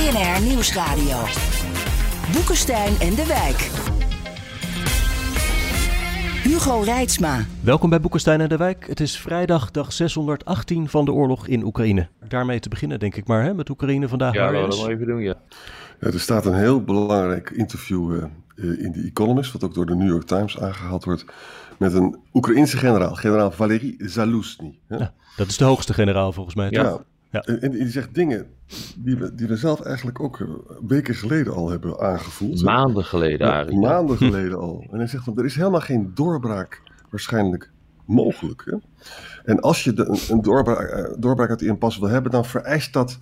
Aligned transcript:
BNR 0.00 0.42
Nieuwsradio. 0.42 1.16
Boekenstein 2.32 3.00
en 3.00 3.14
de 3.14 3.26
Wijk. 3.26 3.58
Hugo 6.42 6.80
Reitsma. 6.80 7.44
Welkom 7.60 7.90
bij 7.90 8.00
Boekenstein 8.00 8.40
en 8.40 8.48
de 8.48 8.56
Wijk. 8.56 8.86
Het 8.86 9.00
is 9.00 9.18
vrijdag, 9.18 9.70
dag 9.70 9.92
618 9.92 10.88
van 10.88 11.04
de 11.04 11.12
oorlog 11.12 11.46
in 11.46 11.64
Oekraïne. 11.64 12.08
Daarmee 12.28 12.60
te 12.60 12.68
beginnen, 12.68 12.98
denk 12.98 13.16
ik 13.16 13.26
maar, 13.26 13.42
hè, 13.42 13.54
met 13.54 13.68
Oekraïne 13.68 14.08
vandaag. 14.08 14.34
Ja, 14.34 14.52
dat 14.52 14.76
wel 14.76 14.90
even 14.90 15.06
doen, 15.06 15.20
ja. 15.20 15.34
Ja, 16.00 16.06
er 16.06 16.20
staat 16.20 16.46
een 16.46 16.58
heel 16.58 16.84
belangrijk 16.84 17.50
interview 17.50 18.14
eh, 18.14 18.22
eh, 18.56 18.84
in 18.84 18.92
The 18.92 19.00
Economist, 19.00 19.52
wat 19.52 19.64
ook 19.64 19.74
door 19.74 19.86
de 19.86 19.94
New 19.94 20.08
York 20.08 20.26
Times 20.26 20.60
aangehaald 20.60 21.04
wordt, 21.04 21.24
met 21.78 21.94
een 21.94 22.18
Oekraïense 22.32 22.76
generaal, 22.76 23.14
generaal 23.14 23.50
Valery 23.50 23.94
Zaluzny. 23.98 24.78
hè. 24.88 24.96
Ja, 24.96 25.12
dat 25.36 25.46
is 25.48 25.56
de 25.56 25.64
hoogste 25.64 25.94
generaal 25.94 26.32
volgens 26.32 26.54
mij. 26.54 26.70
Toch? 26.70 26.84
Ja. 26.84 26.98
En, 27.30 27.60
en 27.60 27.70
die 27.70 27.88
zegt 27.88 28.14
dingen 28.14 28.46
die 28.98 29.16
we, 29.16 29.34
die 29.34 29.46
we 29.46 29.56
zelf 29.56 29.80
eigenlijk 29.80 30.20
ook 30.20 30.40
eh, 30.40 30.48
weken 30.86 31.14
geleden 31.14 31.54
al 31.54 31.70
hebben 31.70 32.00
aangevoeld. 32.00 32.62
Maanden 32.62 33.04
geleden 33.04 33.46
Ja, 33.46 33.52
eigenlijk. 33.54 33.82
ja. 33.84 33.90
maanden 33.90 34.16
geleden 34.28 34.58
al. 34.58 34.86
En 34.90 34.98
hij 34.98 35.06
zegt 35.06 35.26
er 35.26 35.44
is 35.44 35.54
helemaal 35.54 35.80
geen 35.80 36.10
doorbraak 36.14 36.82
waarschijnlijk 37.10 37.70
mogelijk. 38.04 38.62
Hè? 38.64 38.76
En 39.44 39.60
als 39.60 39.84
je 39.84 39.92
de, 39.92 40.04
een, 40.04 40.18
een 40.28 40.42
doorbraak, 40.42 40.78
eh, 40.78 41.14
doorbraak 41.18 41.48
uit 41.48 41.58
die 41.58 41.68
impasse 41.68 42.00
wil 42.00 42.08
hebben, 42.08 42.32
dan 42.32 42.44
vereist 42.44 42.92
dat 42.92 43.18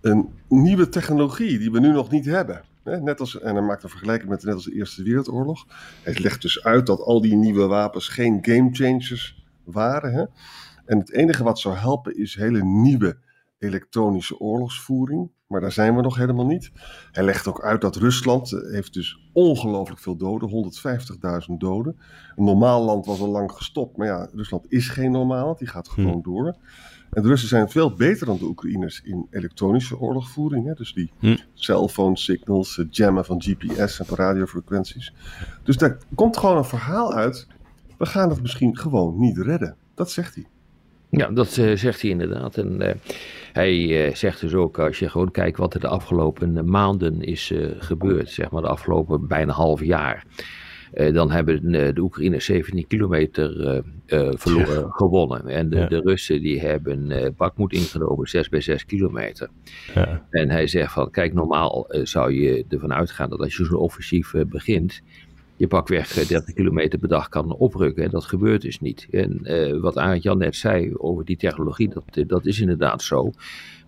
een 0.00 0.28
nieuwe 0.48 0.88
technologie 0.88 1.58
die 1.58 1.70
we 1.70 1.80
nu 1.80 1.92
nog 1.92 2.10
niet 2.10 2.24
hebben. 2.24 2.62
Hè? 2.82 3.00
Net 3.00 3.20
als, 3.20 3.40
en 3.40 3.54
hij 3.54 3.64
maakt 3.64 3.82
een 3.82 3.88
vergelijking 3.88 4.30
met 4.30 4.44
net 4.44 4.54
als 4.54 4.64
de 4.64 4.74
Eerste 4.74 5.02
Wereldoorlog. 5.02 5.66
Hij 6.02 6.18
legt 6.18 6.42
dus 6.42 6.64
uit 6.64 6.86
dat 6.86 7.00
al 7.00 7.20
die 7.20 7.36
nieuwe 7.36 7.66
wapens 7.66 8.08
geen 8.08 8.38
game 8.42 8.68
changers 8.72 9.44
waren. 9.64 10.12
Hè? 10.12 10.24
En 10.84 10.98
het 10.98 11.12
enige 11.12 11.44
wat 11.44 11.58
zou 11.58 11.76
helpen 11.76 12.16
is 12.16 12.34
hele 12.34 12.64
nieuwe 12.64 13.16
elektronische 13.64 14.38
oorlogsvoering. 14.40 15.30
Maar 15.46 15.60
daar 15.60 15.72
zijn 15.72 15.96
we 15.96 16.02
nog 16.02 16.16
helemaal 16.16 16.46
niet. 16.46 16.70
Hij 17.12 17.24
legt 17.24 17.46
ook 17.46 17.62
uit 17.62 17.80
dat 17.80 17.96
Rusland 17.96 18.52
eh, 18.52 18.70
heeft 18.72 18.92
dus 18.92 19.30
ongelooflijk 19.32 20.00
veel 20.00 20.16
doden, 20.16 20.72
150.000 21.50 21.56
doden. 21.58 21.96
Een 22.36 22.44
normaal 22.44 22.84
land 22.84 23.06
was 23.06 23.20
al 23.20 23.28
lang 23.28 23.52
gestopt, 23.52 23.96
maar 23.96 24.06
ja, 24.06 24.28
Rusland 24.34 24.64
is 24.68 24.88
geen 24.88 25.10
normaal 25.10 25.44
land, 25.46 25.58
die 25.58 25.68
gaat 25.68 25.88
gewoon 25.88 26.22
door. 26.22 26.56
En 27.10 27.22
de 27.22 27.28
Russen 27.28 27.48
zijn 27.48 27.68
veel 27.70 27.94
beter 27.94 28.26
dan 28.26 28.38
de 28.38 28.44
Oekraïners 28.44 29.00
in 29.02 29.26
elektronische 29.30 29.98
oorlogvoering. 29.98 30.66
Hè? 30.66 30.72
Dus 30.74 30.92
die 30.92 31.10
Hm. 31.18 31.36
cellphone 31.54 32.16
signals, 32.16 32.76
het 32.76 32.96
jammen 32.96 33.24
van 33.24 33.42
GPS 33.42 33.98
en 33.98 34.06
van 34.06 34.16
radiofrequenties. 34.16 35.14
Dus 35.62 35.76
daar 35.76 35.98
komt 36.14 36.36
gewoon 36.36 36.56
een 36.56 36.64
verhaal 36.64 37.12
uit. 37.14 37.46
We 37.98 38.06
gaan 38.06 38.30
het 38.30 38.40
misschien 38.40 38.76
gewoon 38.78 39.18
niet 39.18 39.38
redden. 39.38 39.76
Dat 39.94 40.10
zegt 40.10 40.34
hij. 40.34 40.46
Ja, 41.16 41.30
dat 41.30 41.56
eh, 41.56 41.76
zegt 41.76 42.00
hij 42.00 42.10
inderdaad. 42.10 42.56
En 42.56 42.80
eh, 42.80 42.94
hij 43.52 44.06
eh, 44.06 44.14
zegt 44.14 44.40
dus 44.40 44.54
ook, 44.54 44.78
als 44.78 44.98
je 44.98 45.08
gewoon 45.08 45.30
kijkt 45.30 45.58
wat 45.58 45.74
er 45.74 45.80
de 45.80 45.88
afgelopen 45.88 46.70
maanden 46.70 47.22
is 47.22 47.52
gebeurd, 47.78 48.30
zeg 48.30 48.50
maar 48.50 48.62
de 48.62 48.68
afgelopen 48.68 49.26
bijna 49.26 49.52
half 49.52 49.84
jaar. 49.84 50.24
dan 51.12 51.30
hebben 51.30 51.72
de 51.72 52.00
Oekraïners 52.00 52.44
17 52.44 52.86
kilometer 52.86 53.82
verloren, 54.36 54.92
gewonnen. 54.92 55.46
En 55.46 55.68
de, 55.70 55.76
Ja. 55.76 55.86
de 55.86 56.00
Russen 56.00 56.40
die 56.40 56.60
hebben 56.60 57.34
Bakmoed 57.36 57.72
ingenomen, 57.72 58.26
6 58.26 58.48
bij 58.48 58.60
6 58.60 58.84
kilometer. 58.84 59.48
Ja. 59.94 60.26
En 60.30 60.50
hij 60.50 60.66
zegt 60.66 60.92
van, 60.92 61.10
kijk, 61.10 61.32
normaal 61.34 61.86
zou 62.02 62.32
je 62.32 62.64
ervan 62.68 62.92
uitgaan 62.92 63.30
dat 63.30 63.38
als 63.40 63.56
je 63.56 63.64
zo'n 63.64 63.78
offensief 63.78 64.32
begint, 64.46 65.02
je 65.64 65.70
pakweg 65.70 66.16
eh, 66.18 66.28
30 66.28 66.54
kilometer 66.54 66.98
per 66.98 67.08
dag 67.08 67.28
kan 67.28 67.54
oprukken. 67.54 68.04
En 68.04 68.10
dat 68.10 68.24
gebeurt 68.24 68.62
dus 68.62 68.80
niet. 68.80 69.06
En 69.10 69.40
eh, 69.44 69.80
wat 69.80 69.98
Arend 69.98 70.22
Jan 70.22 70.38
net 70.38 70.56
zei 70.56 70.96
over 70.96 71.24
die 71.24 71.36
technologie, 71.36 71.88
dat, 71.88 72.04
eh, 72.10 72.28
dat 72.28 72.46
is 72.46 72.60
inderdaad 72.60 73.02
zo. 73.02 73.22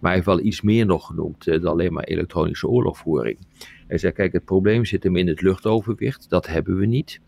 Maar 0.00 0.10
hij 0.10 0.14
heeft 0.14 0.26
wel 0.26 0.40
iets 0.40 0.60
meer 0.60 0.86
nog 0.86 1.06
genoemd 1.06 1.46
eh, 1.46 1.60
dan 1.60 1.72
alleen 1.72 1.92
maar 1.92 2.04
elektronische 2.04 2.68
oorlogvoering. 2.68 3.38
Hij 3.86 3.98
zei, 3.98 4.12
kijk, 4.12 4.32
het 4.32 4.44
probleem 4.44 4.84
zit 4.84 5.02
hem 5.02 5.16
in 5.16 5.28
het 5.28 5.40
luchtoverwicht. 5.40 6.30
Dat 6.30 6.46
hebben 6.46 6.76
we 6.78 6.86
niet. 6.86 7.20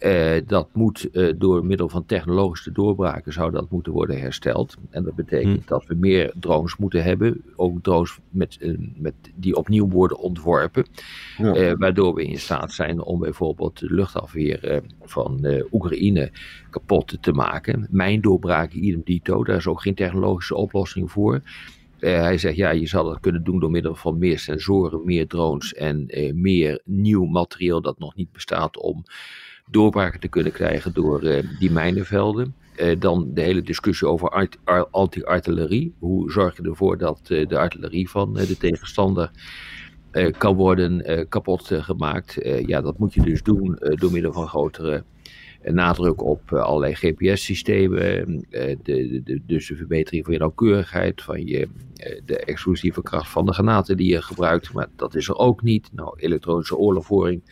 Eh, 0.00 0.40
dat 0.46 0.68
moet 0.72 1.10
eh, 1.10 1.32
door 1.36 1.64
middel 1.66 1.88
van 1.88 2.06
technologische 2.06 2.72
doorbraken 2.72 3.32
zou 3.32 3.50
dat 3.50 3.70
moeten 3.70 3.92
worden 3.92 4.20
hersteld. 4.20 4.76
En 4.90 5.04
dat 5.04 5.14
betekent 5.14 5.62
Hm. 5.62 5.68
dat 5.68 5.86
we 5.86 5.94
meer 5.94 6.32
drones 6.40 6.76
moeten 6.76 7.02
hebben. 7.02 7.42
Ook 7.56 7.82
drones 7.82 8.18
met, 8.30 8.56
eh, 8.60 8.74
met, 8.94 9.14
die 9.34 9.56
opnieuw 9.56 9.88
worden 9.88 10.18
ontworpen. 10.18 10.86
Ja. 11.36 11.76
Waardoor 11.76 12.14
we 12.14 12.24
in 12.24 12.38
staat 12.38 12.72
zijn 12.72 13.02
om 13.02 13.20
bijvoorbeeld 13.20 13.78
de 13.78 13.94
luchtafweer 13.94 14.82
van 15.02 15.46
Oekraïne 15.72 16.30
kapot 16.70 17.16
te 17.20 17.32
maken. 17.32 17.86
Mijndoorbraken, 17.90 18.84
idem 18.84 19.02
dito, 19.04 19.44
daar 19.44 19.56
is 19.56 19.66
ook 19.66 19.82
geen 19.82 19.94
technologische 19.94 20.54
oplossing 20.54 21.10
voor. 21.10 21.40
Hij 21.98 22.38
zegt, 22.38 22.56
ja, 22.56 22.70
je 22.70 22.86
zou 22.86 23.08
dat 23.08 23.20
kunnen 23.20 23.44
doen 23.44 23.60
door 23.60 23.70
middel 23.70 23.94
van 23.94 24.18
meer 24.18 24.38
sensoren, 24.38 25.04
meer 25.04 25.26
drones 25.26 25.74
en 25.74 26.06
meer 26.34 26.80
nieuw 26.84 27.24
materieel 27.24 27.80
dat 27.80 27.98
nog 27.98 28.14
niet 28.14 28.32
bestaat 28.32 28.78
om 28.78 29.04
doorbraken 29.70 30.20
te 30.20 30.28
kunnen 30.28 30.52
krijgen 30.52 30.92
door 30.92 31.22
eh, 31.22 31.44
die 31.58 31.70
mijnenvelden. 31.70 32.54
Eh, 32.76 33.00
dan 33.00 33.30
de 33.34 33.40
hele 33.40 33.62
discussie 33.62 34.08
over 34.08 34.28
art- 34.28 34.58
ar- 34.64 34.88
anti-artillerie. 34.90 35.94
Hoe 35.98 36.30
zorg 36.30 36.56
je 36.56 36.62
ervoor 36.62 36.98
dat 36.98 37.20
eh, 37.24 37.48
de 37.48 37.58
artillerie 37.58 38.10
van 38.10 38.34
de 38.34 38.56
tegenstander 38.56 39.30
kan 40.38 40.56
worden 40.56 41.26
kapot 41.28 41.70
gemaakt? 41.72 42.38
Ja, 42.66 42.80
dat 42.80 42.98
moet 42.98 43.14
je 43.14 43.22
dus 43.22 43.42
doen 43.42 43.78
door 43.94 44.12
middel 44.12 44.32
van 44.32 44.48
grotere 44.48 45.04
nadruk 45.62 46.22
op 46.22 46.52
allerlei 46.52 46.94
GPS-systemen. 46.94 48.26
dus 49.46 49.66
de 49.66 49.76
verbetering 49.76 50.24
van 50.24 50.32
je 50.32 50.38
nauwkeurigheid, 50.38 51.22
van 51.22 51.46
je, 51.46 51.68
de 52.24 52.38
exclusieve 52.38 53.02
kracht 53.02 53.30
van 53.30 53.46
de 53.46 53.52
granaten 53.52 53.96
die 53.96 54.10
je 54.10 54.22
gebruikt. 54.22 54.72
Maar 54.72 54.88
dat 54.96 55.14
is 55.14 55.28
er 55.28 55.36
ook 55.36 55.62
niet. 55.62 55.88
Nou, 55.92 56.14
elektronische 56.16 56.76
oorlogvoering 56.76 57.42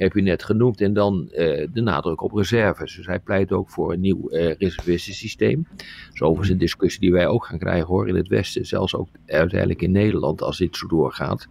heb 0.00 0.14
je 0.14 0.22
net 0.22 0.44
genoemd. 0.44 0.80
En 0.80 0.92
dan 0.92 1.28
eh, 1.30 1.68
de 1.72 1.80
nadruk 1.80 2.22
op 2.22 2.32
reserves. 2.32 2.96
Dus 2.96 3.06
hij 3.06 3.18
pleit 3.18 3.52
ook 3.52 3.70
voor 3.70 3.92
een 3.92 4.00
nieuw 4.00 4.28
eh 4.28 4.54
reservistensysteem. 4.58 5.66
Dat 5.76 5.86
is 6.12 6.22
overigens 6.22 6.50
een 6.50 6.58
discussie 6.58 7.00
die 7.00 7.12
wij 7.12 7.26
ook 7.26 7.44
gaan 7.44 7.58
krijgen 7.58 7.86
hoor 7.86 8.08
in 8.08 8.14
het 8.14 8.28
Westen. 8.28 8.66
Zelfs 8.66 8.94
ook 8.94 9.08
uiteindelijk 9.26 9.82
in 9.82 9.90
Nederland 9.90 10.42
als 10.42 10.58
dit 10.58 10.76
zo 10.76 10.86
doorgaat. 10.86 11.48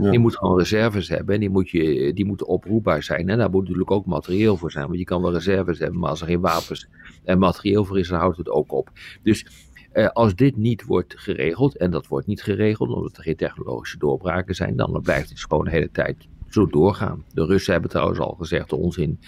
Ja. 0.00 0.10
Je 0.10 0.18
moet 0.18 0.36
gewoon 0.36 0.58
reserves 0.58 1.08
hebben 1.08 1.34
en 1.34 1.40
die, 1.40 1.50
moet 1.50 1.70
je, 1.70 2.12
die 2.12 2.24
moeten 2.24 2.46
oproepbaar 2.46 3.02
zijn. 3.02 3.28
En 3.28 3.38
daar 3.38 3.50
moet 3.50 3.62
natuurlijk 3.62 3.90
ook 3.90 4.06
materieel 4.06 4.56
voor 4.56 4.70
zijn. 4.70 4.86
Want 4.86 4.98
je 4.98 5.04
kan 5.04 5.22
wel 5.22 5.32
reserves 5.32 5.78
hebben, 5.78 6.00
maar 6.00 6.10
als 6.10 6.20
er 6.20 6.26
geen 6.26 6.40
wapens 6.40 6.88
en 7.24 7.38
materieel 7.38 7.84
voor 7.84 7.98
is, 7.98 8.08
dan 8.08 8.18
houdt 8.18 8.36
het 8.36 8.50
ook 8.50 8.72
op. 8.72 8.90
Dus 9.22 9.46
eh, 9.92 10.08
als 10.08 10.34
dit 10.34 10.56
niet 10.56 10.84
wordt 10.84 11.14
geregeld, 11.16 11.76
en 11.76 11.90
dat 11.90 12.06
wordt 12.06 12.26
niet 12.26 12.42
geregeld 12.42 12.88
omdat 12.88 13.16
er 13.16 13.22
geen 13.22 13.36
technologische 13.36 13.98
doorbraken 13.98 14.54
zijn, 14.54 14.76
dan 14.76 15.00
blijft 15.02 15.28
het 15.28 15.40
gewoon 15.40 15.64
de 15.64 15.70
hele 15.70 15.90
tijd 15.90 16.16
zo 16.52 16.66
doorgaan. 16.66 17.24
De 17.34 17.44
Russen 17.44 17.72
hebben 17.72 17.90
trouwens 17.90 18.18
al 18.18 18.36
gezegd, 18.38 18.72
onzin. 18.72 19.20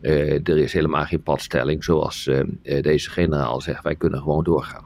eh, 0.00 0.48
er 0.48 0.58
is 0.58 0.72
helemaal 0.72 1.04
geen 1.04 1.22
padstelling, 1.22 1.84
zoals 1.84 2.26
eh, 2.26 2.40
eh, 2.62 2.82
deze 2.82 3.10
generaal 3.10 3.60
zegt. 3.60 3.82
Wij 3.82 3.96
kunnen 3.96 4.20
gewoon 4.20 4.44
doorgaan. 4.44 4.84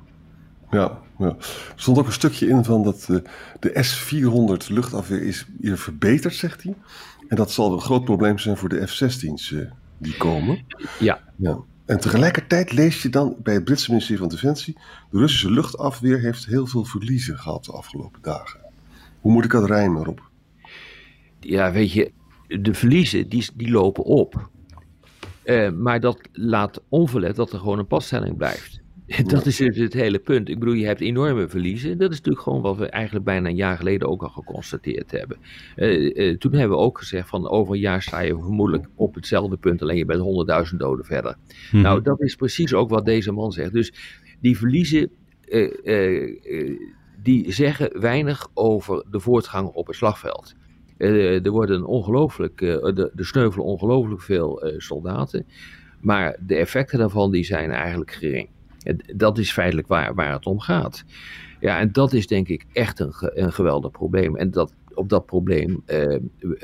Ja, 0.71 0.99
ja. 1.19 1.27
Er 1.27 1.73
stond 1.75 1.99
ook 1.99 2.07
een 2.07 2.13
stukje 2.13 2.49
in 2.49 2.65
van 2.65 2.83
dat 2.83 3.07
de 3.61 3.83
S-400 3.83 4.67
luchtafweer 4.75 5.23
is 5.23 5.47
hier 5.61 5.77
verbeterd, 5.77 6.35
zegt 6.35 6.63
hij. 6.63 6.75
En 7.29 7.37
dat 7.37 7.51
zal 7.51 7.73
een 7.73 7.81
groot 7.81 8.05
probleem 8.05 8.39
zijn 8.39 8.57
voor 8.57 8.69
de 8.69 8.87
F-16's 8.87 9.53
eh, 9.53 9.61
die 9.99 10.17
komen. 10.17 10.65
Ja, 10.99 11.21
Ja. 11.37 11.59
En 11.87 12.01
tegelijkertijd 12.01 12.73
lees 12.73 13.03
je 13.03 13.09
dan 13.09 13.37
bij 13.43 13.55
het 13.55 13.65
Britse 13.65 13.91
ministerie 13.91 14.21
van 14.21 14.29
Defensie... 14.29 14.79
de 15.11 15.19
Russische 15.19 15.51
luchtafweer 15.51 16.19
heeft 16.21 16.47
heel 16.47 16.67
veel 16.67 16.85
verliezen 16.85 17.39
gehad 17.39 17.65
de 17.65 17.73
afgelopen 17.73 18.23
dagen. 18.23 18.61
Hoe 19.21 19.33
moet 19.33 19.45
ik 19.45 19.51
dat 19.51 19.65
rijmen, 19.67 20.05
Rob? 20.05 20.19
Ja, 21.41 21.73
weet 21.73 21.93
je, 21.93 22.13
de 22.47 22.75
verliezen 22.75 23.29
die, 23.29 23.49
die 23.55 23.71
lopen 23.71 24.05
op. 24.05 24.49
Eh, 25.43 25.71
maar 25.71 26.01
dat 26.01 26.21
laat 26.33 26.83
onverlet 26.89 27.37
dat 27.37 27.53
er 27.53 27.59
gewoon 27.59 27.79
een 27.79 27.87
passtelling 27.87 28.37
blijft. 28.37 28.79
Dat 29.27 29.47
is 29.47 29.57
dus 29.57 29.77
het 29.77 29.93
hele 29.93 30.19
punt. 30.19 30.49
Ik 30.49 30.59
bedoel, 30.59 30.75
je 30.75 30.87
hebt 30.87 31.01
enorme 31.01 31.49
verliezen. 31.49 31.99
Dat 31.99 32.11
is 32.11 32.17
natuurlijk 32.17 32.45
gewoon 32.45 32.61
wat 32.61 32.77
we 32.77 32.87
eigenlijk 32.87 33.25
bijna 33.25 33.49
een 33.49 33.57
jaar 33.57 33.77
geleden 33.77 34.09
ook 34.09 34.23
al 34.23 34.29
geconstateerd 34.29 35.11
hebben. 35.11 35.37
Eh, 35.77 36.29
eh, 36.29 36.39
toen 36.39 36.53
hebben 36.53 36.77
we 36.77 36.83
ook 36.83 36.99
gezegd 36.99 37.29
van 37.29 37.49
over 37.49 37.75
een 37.75 37.81
jaar 37.81 38.03
sta 38.03 38.21
je 38.21 38.39
vermoedelijk 38.39 38.89
op 38.95 39.15
hetzelfde 39.15 39.57
punt, 39.57 39.83
alleen 39.83 39.97
je 39.97 40.05
bent 40.05 40.21
100.000 40.71 40.77
doden 40.77 41.05
verder. 41.05 41.37
Mhm. 41.73 41.83
Nou, 41.83 42.03
dat 42.03 42.21
is 42.21 42.35
precies 42.35 42.75
ook 42.75 42.91
wat 42.91 43.05
deze 43.05 43.33
man 43.33 43.53
zegt. 43.53 43.73
Dus 43.73 43.93
die 44.41 44.59
verliezen, 44.59 45.11
die 47.23 47.53
zeggen 47.53 48.01
weinig 48.01 48.49
over 48.55 49.05
de 49.11 49.21
voortgang 49.21 49.69
op 49.69 49.87
het 49.87 49.97
slagveld. 49.97 50.55
Eh, 51.01 51.45
er 51.45 51.51
worden 51.51 51.85
ongelooflijk, 51.85 52.61
eh, 52.61 52.83
de, 52.83 53.11
de 53.15 53.25
sneuvelen 53.25 53.67
ongelooflijk 53.67 54.23
veel 54.23 54.63
eh, 54.63 54.75
soldaten. 54.79 55.47
Maar 56.01 56.37
de 56.47 56.57
effecten 56.57 56.99
daarvan 56.99 57.31
die 57.31 57.45
zijn 57.45 57.71
eigenlijk 57.71 58.13
gering. 58.13 58.49
Dat 59.17 59.39
is 59.39 59.53
feitelijk 59.53 59.89
waar, 59.89 60.15
waar 60.15 60.33
het 60.33 60.47
om 60.47 60.61
gaat. 60.61 61.05
Ja, 61.61 61.79
en 61.79 61.93
dat 61.93 62.13
is 62.13 62.27
denk 62.27 62.49
ik 62.49 62.67
echt 62.73 63.01
een, 63.01 63.13
een 63.19 63.53
geweldig 63.53 63.91
probleem. 63.91 64.37
En 64.37 64.51
dat, 64.51 64.73
op 64.95 65.09
dat 65.09 65.27
probleem 65.27 65.83
eh, 65.87 66.17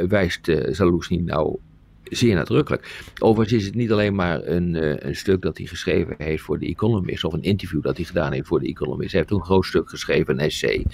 wijst 0.08 0.48
eh 0.48 0.74
Zalousny 0.74 1.16
nou 1.16 1.58
zeer 2.02 2.34
nadrukkelijk. 2.34 3.04
Overigens 3.18 3.60
is 3.60 3.66
het 3.66 3.74
niet 3.74 3.92
alleen 3.92 4.14
maar 4.14 4.46
een, 4.46 4.74
eh, 4.74 4.94
een 4.98 5.16
stuk 5.16 5.42
dat 5.42 5.58
hij 5.58 5.66
geschreven 5.66 6.14
heeft 6.18 6.42
voor 6.42 6.58
The 6.58 6.66
Economist, 6.66 7.24
of 7.24 7.32
een 7.32 7.42
interview 7.42 7.82
dat 7.82 7.96
hij 7.96 8.04
gedaan 8.04 8.32
heeft 8.32 8.46
voor 8.46 8.60
The 8.60 8.66
Economist. 8.66 9.10
Hij 9.10 9.20
heeft 9.20 9.32
een 9.32 9.44
groot 9.44 9.64
stuk 9.64 9.90
geschreven, 9.90 10.34
een 10.34 10.40
essay, 10.40 10.86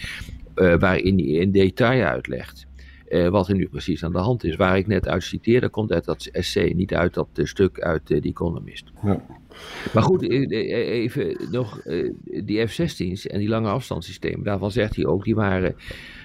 uh, 0.56 0.78
waarin 0.78 1.18
hij 1.18 1.26
in 1.26 1.52
detail 1.52 2.04
uitlegt 2.04 2.66
uh, 3.12 3.28
wat 3.28 3.48
er 3.48 3.54
nu 3.54 3.68
precies 3.68 4.04
aan 4.04 4.12
de 4.12 4.18
hand 4.18 4.44
is. 4.44 4.56
Waar 4.56 4.76
ik 4.76 4.86
net 4.86 5.08
uit 5.08 5.22
citeerde, 5.22 5.68
komt 5.68 5.92
uit 5.92 6.04
dat 6.04 6.28
essay, 6.32 6.72
niet 6.76 6.94
uit 6.94 7.14
dat 7.14 7.28
stuk 7.34 7.80
uit 7.80 8.06
The 8.06 8.20
Economist. 8.20 8.90
Ja. 9.02 9.24
Maar 9.92 10.02
goed, 10.02 10.22
even 10.22 11.36
nog, 11.50 11.82
die 12.44 12.66
F-16's 12.66 13.26
en 13.26 13.38
die 13.38 13.48
lange 13.48 13.68
afstandssystemen, 13.68 14.44
daarvan 14.44 14.70
zegt 14.70 14.96
hij 14.96 15.06
ook, 15.06 15.24
die 15.24 15.34
waren, 15.34 15.74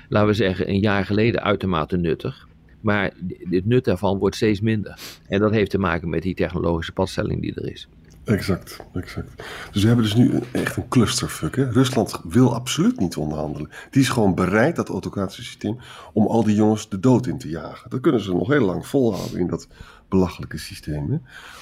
laten 0.10 0.28
we 0.28 0.34
zeggen, 0.34 0.70
een 0.70 0.80
jaar 0.80 1.06
geleden 1.06 1.44
uitermate 1.44 1.98
nuttig. 1.98 2.48
Maar 2.82 3.14
het 3.50 3.66
nut 3.66 3.86
daarvan 3.86 4.18
wordt 4.18 4.36
steeds 4.36 4.62
minder. 4.62 5.00
En 5.28 5.40
dat 5.40 5.52
heeft 5.52 5.72
te 5.72 5.80
maken 5.80 6.10
met 6.10 6.22
die 6.22 6.36
technologische 6.36 6.94
padstelling 6.94 7.42
die 7.42 7.54
er 7.54 7.72
is. 7.72 7.88
Exact, 8.28 8.80
exact. 8.94 9.44
Dus 9.72 9.82
we 9.82 9.88
hebben 9.88 10.06
dus 10.06 10.16
nu 10.16 10.40
echt 10.52 10.78
een 10.78 10.88
clusterfuck. 10.88 11.56
Hè? 11.56 11.70
Rusland 11.70 12.20
wil 12.24 12.54
absoluut 12.56 13.00
niet 13.00 13.16
onderhandelen. 13.16 13.70
Die 13.92 14.02
is 14.02 14.10
gewoon 14.10 14.36
bereid, 14.36 14.76
dat 14.76 14.90
autocratische 14.90 15.44
systeem, 15.44 15.78
om 16.14 16.28
al 16.28 16.44
die 16.44 16.56
jongens 16.56 16.90
de 16.90 17.00
dood 17.00 17.28
in 17.28 17.38
te 17.38 17.50
jagen. 17.50 17.90
Dat 17.90 18.00
kunnen 18.00 18.22
ze 18.22 18.34
nog 18.34 18.48
heel 18.48 18.66
lang 18.66 18.88
volhouden 18.88 19.40
in 19.40 19.48
dat 19.48 19.68
belachelijke 20.10 20.58
systeem. 20.58 21.12
Hè? 21.12 21.18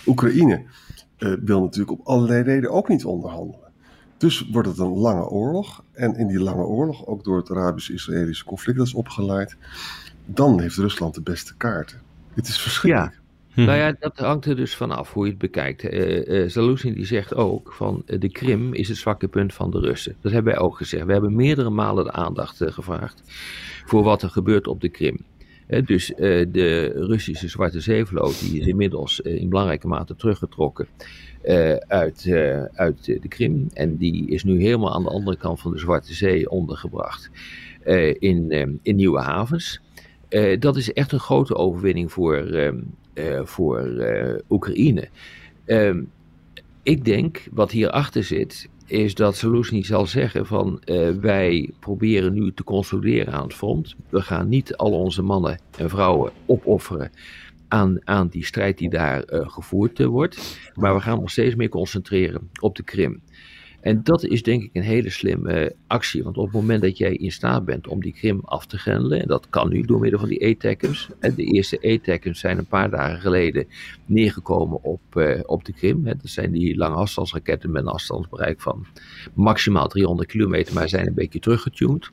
Oekraïne 0.06 0.64
uh, 1.20 1.34
wil 1.46 1.62
natuurlijk 1.62 1.92
op 2.00 2.08
allerlei 2.08 2.44
redenen 2.44 2.72
ook 2.72 2.90
niet 2.90 3.06
onderhandelen. 3.06 3.72
Dus 4.18 4.50
wordt 4.52 4.68
het 4.68 4.78
een 4.78 4.98
lange 4.98 5.28
oorlog. 5.28 5.84
En 5.92 6.16
in 6.16 6.28
die 6.28 6.40
lange 6.40 6.64
oorlog, 6.64 7.06
ook 7.06 7.24
door 7.24 7.38
het 7.38 7.52
Arabisch-Israëlische 7.52 8.46
conflict 8.46 8.78
dat 8.78 8.88
is 8.88 8.94
opgeleid, 8.94 9.58
dan 10.26 10.62
heeft 10.62 10.78
Rusland 10.78 11.14
de 11.14 11.22
beste 11.22 11.56
kaarten. 11.58 12.02
Het 12.34 12.48
is 12.48 12.62
verschrikkelijk. 12.62 13.14
Ja. 13.14 13.24
Hm. 13.56 13.66
Nou 13.66 13.78
ja, 13.78 13.96
dat 14.00 14.18
hangt 14.18 14.46
er 14.46 14.56
dus 14.56 14.75
vanaf 14.75 15.13
hoe 15.13 15.24
je 15.24 15.30
het 15.30 15.40
bekijkt. 15.40 15.84
Uh, 15.84 16.96
die 16.96 17.06
zegt 17.06 17.36
ook 17.36 17.74
van 17.74 18.04
de 18.06 18.30
Krim 18.30 18.74
is 18.74 18.88
het 18.88 18.98
zwakke 18.98 19.28
punt 19.28 19.54
van 19.54 19.72
de 19.72 19.80
Russen. 19.80 20.16
Dat 20.22 20.31
hebben 20.31 20.54
wij 20.54 20.62
ook 20.62 20.78
gezegd. 20.78 21.06
We 21.06 21.12
hebben 21.12 21.36
meerdere 21.36 21.69
malen 21.69 22.04
de 22.04 22.12
aandacht 22.12 22.62
gevraagd 22.66 23.22
voor 23.86 24.04
wat 24.04 24.22
er 24.22 24.30
gebeurt 24.30 24.68
op 24.68 24.81
de 24.81 24.90
Krim. 24.90 25.18
dus 25.86 26.07
de 26.18 26.92
Russische 26.96 27.48
Zwarte 27.48 27.80
Zeevloot 27.80 28.40
die 28.40 28.60
is 28.60 28.68
inmiddels 28.68 29.19
in 29.19 29.50
belangrijke 29.50 29.88
mate 29.88 30.16
teruggetrokken 30.16 30.88
uit, 31.88 32.30
uit 32.74 33.06
de 33.06 33.28
Krim. 33.28 33.69
En 33.74 33.98
die 33.98 34.30
is 34.30 34.44
nu 34.44 34.62
helemaal 34.62 34.94
aan 34.94 35.04
de 35.04 35.10
andere 35.10 35.38
kant 35.38 35.60
van 35.60 35.72
de 35.72 35.80
Zwarte 35.80 36.13
Zee 36.13 36.50
ondergebracht 36.50 37.30
in, 38.19 38.51
in 38.81 38.96
nieuwe 38.96 39.22
havens. 39.22 39.81
dat 40.60 40.75
is 40.75 40.94
echt 40.94 41.12
een 41.12 41.19
grote 41.19 41.56
overwinning 41.56 42.12
voor, 42.12 42.36
ehm, 42.36 42.78
voor 43.44 43.88
uh, 43.88 44.36
Oekraïne. 44.50 45.08
Uh, 45.66 45.96
ik 46.84 47.06
denk, 47.06 47.48
wat 47.52 47.72
hierachter 47.72 48.24
zit, 48.24 48.70
is 48.86 49.16
dat 49.16 49.36
Zelensky 49.36 49.84
zal 49.84 50.06
zeggen 50.06 50.46
van 50.46 50.82
uh, 50.86 51.10
wij 51.10 51.72
proberen 51.80 52.34
nu 52.34 52.54
te 52.54 52.64
consolideren 52.64 53.34
aan 53.34 53.44
het 53.44 53.54
front. 53.54 53.96
We 54.10 54.22
gaan 54.22 54.50
niet 54.50 54.76
al 54.76 54.92
onze 54.92 55.22
mannen 55.22 55.60
en 55.78 55.90
vrouwen 55.90 56.32
opofferen 56.46 57.12
aan, 57.68 58.00
aan 58.04 58.28
die 58.28 58.46
strijd 58.46 58.78
die 58.78 58.90
daar 58.90 59.24
gevoerd 59.28 60.04
wordt. 60.04 60.60
Maar 60.76 60.96
we 60.96 61.02
gaan 61.02 61.20
nog 61.20 61.32
steeds 61.32 61.56
meer 61.56 61.70
concentreren 61.70 62.50
op 62.60 62.76
de 62.76 62.84
Krim. 62.84 63.22
En 63.86 64.04
dat 64.04 64.24
is 64.24 64.44
denk 64.44 64.64
ik 64.64 64.70
een 64.74 64.82
hele 64.82 65.10
slimme 65.10 65.76
actie. 65.88 66.24
Want 66.24 66.38
op 66.38 66.44
het 66.44 66.54
moment 66.54 66.82
dat 66.82 66.98
jij 66.98 67.14
in 67.14 67.32
staat 67.32 67.66
bent 67.66 67.88
om 67.88 68.02
die 68.02 68.14
Krim 68.14 68.40
af 68.44 68.66
te 68.66 68.78
grendelen, 68.78 69.22
en 69.22 69.28
dat 69.28 69.50
kan 69.50 69.70
nu 69.70 69.82
door 69.82 70.00
middel 70.00 70.20
van 70.20 70.30
die 70.30 70.46
ATACMS. 70.46 71.10
De 71.20 71.44
eerste 71.44 71.78
ATACMS 71.82 72.40
zijn 72.40 72.58
een 72.58 72.66
paar 72.66 72.90
dagen 72.90 73.20
geleden 73.20 73.68
neergekomen 74.06 74.84
op, 74.84 75.02
uh, 75.14 75.40
op 75.46 75.66
de 75.66 75.74
Krim. 75.74 76.04
Dat 76.04 76.18
zijn 76.24 76.52
die 76.52 76.78
lange 76.78 76.96
afstandsraketten 76.96 77.72
met 77.72 77.82
een 77.82 77.88
afstandsbereik 77.88 78.62
van 78.62 78.86
maximaal 79.34 79.88
300 79.88 80.30
kilometer, 80.30 80.74
maar 80.74 80.90
zijn 80.90 81.08
een 81.08 81.14
beetje 81.14 81.40
teruggetuned. 81.40 82.12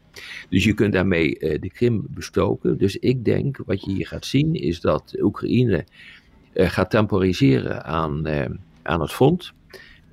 Dus 0.49 0.65
je 0.65 0.73
kunt 0.73 0.93
daarmee 0.93 1.41
uh, 1.41 1.61
de 1.61 1.71
Krim 1.71 2.07
bestoken. 2.09 2.79
Dus 2.79 2.97
ik 2.97 3.25
denk 3.25 3.57
wat 3.67 3.85
je 3.85 3.93
hier 3.93 4.07
gaat 4.07 4.27
zien 4.27 4.55
is 4.55 4.81
dat 4.81 5.15
Oekraïne 5.21 5.85
gaat 6.55 6.91
temporiseren 6.91 7.85
aan, 7.85 8.27
aan 8.83 9.01
het 9.01 9.13
front. 9.13 9.53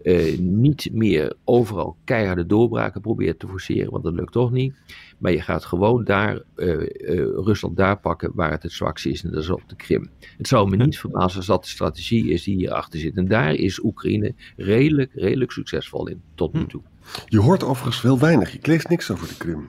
Uh, 0.03 0.37
niet 0.39 0.89
meer 0.91 1.33
overal 1.43 1.97
keiharde 2.03 2.45
doorbraken 2.45 3.01
probeert 3.01 3.39
te 3.39 3.47
forceren, 3.47 3.91
want 3.91 4.03
dat 4.03 4.13
lukt 4.13 4.31
toch 4.31 4.51
niet. 4.51 4.73
Maar 5.17 5.31
je 5.31 5.41
gaat 5.41 5.65
gewoon 5.65 6.03
daar, 6.03 6.41
uh, 6.55 6.67
uh, 6.67 6.87
Rusland 7.35 7.77
daar 7.77 7.99
pakken 7.99 8.31
waar 8.33 8.51
het 8.51 8.63
het 8.63 8.71
zwakst 8.71 9.05
is, 9.05 9.23
en 9.23 9.31
dat 9.31 9.43
is 9.43 9.49
op 9.49 9.63
de 9.67 9.75
Krim. 9.75 10.09
Het 10.37 10.47
zou 10.47 10.69
me 10.69 10.75
niet 10.75 10.99
verbazen 10.99 11.37
als 11.37 11.45
dat 11.45 11.63
de 11.63 11.69
strategie 11.69 12.29
is 12.29 12.43
die 12.43 12.55
hierachter 12.55 12.99
zit. 12.99 13.17
En 13.17 13.27
daar 13.27 13.53
is 13.53 13.83
Oekraïne 13.83 14.33
redelijk, 14.57 15.11
redelijk 15.13 15.51
succesvol 15.51 16.07
in, 16.07 16.21
tot 16.35 16.53
nu 16.53 16.59
hm. 16.59 16.67
toe. 16.67 16.81
Je 17.25 17.39
hoort 17.39 17.63
overigens 17.63 18.01
wel 18.01 18.19
weinig, 18.19 18.51
je 18.51 18.59
leest 18.61 18.89
niks 18.89 19.11
over 19.11 19.27
de 19.27 19.37
Krim 19.37 19.67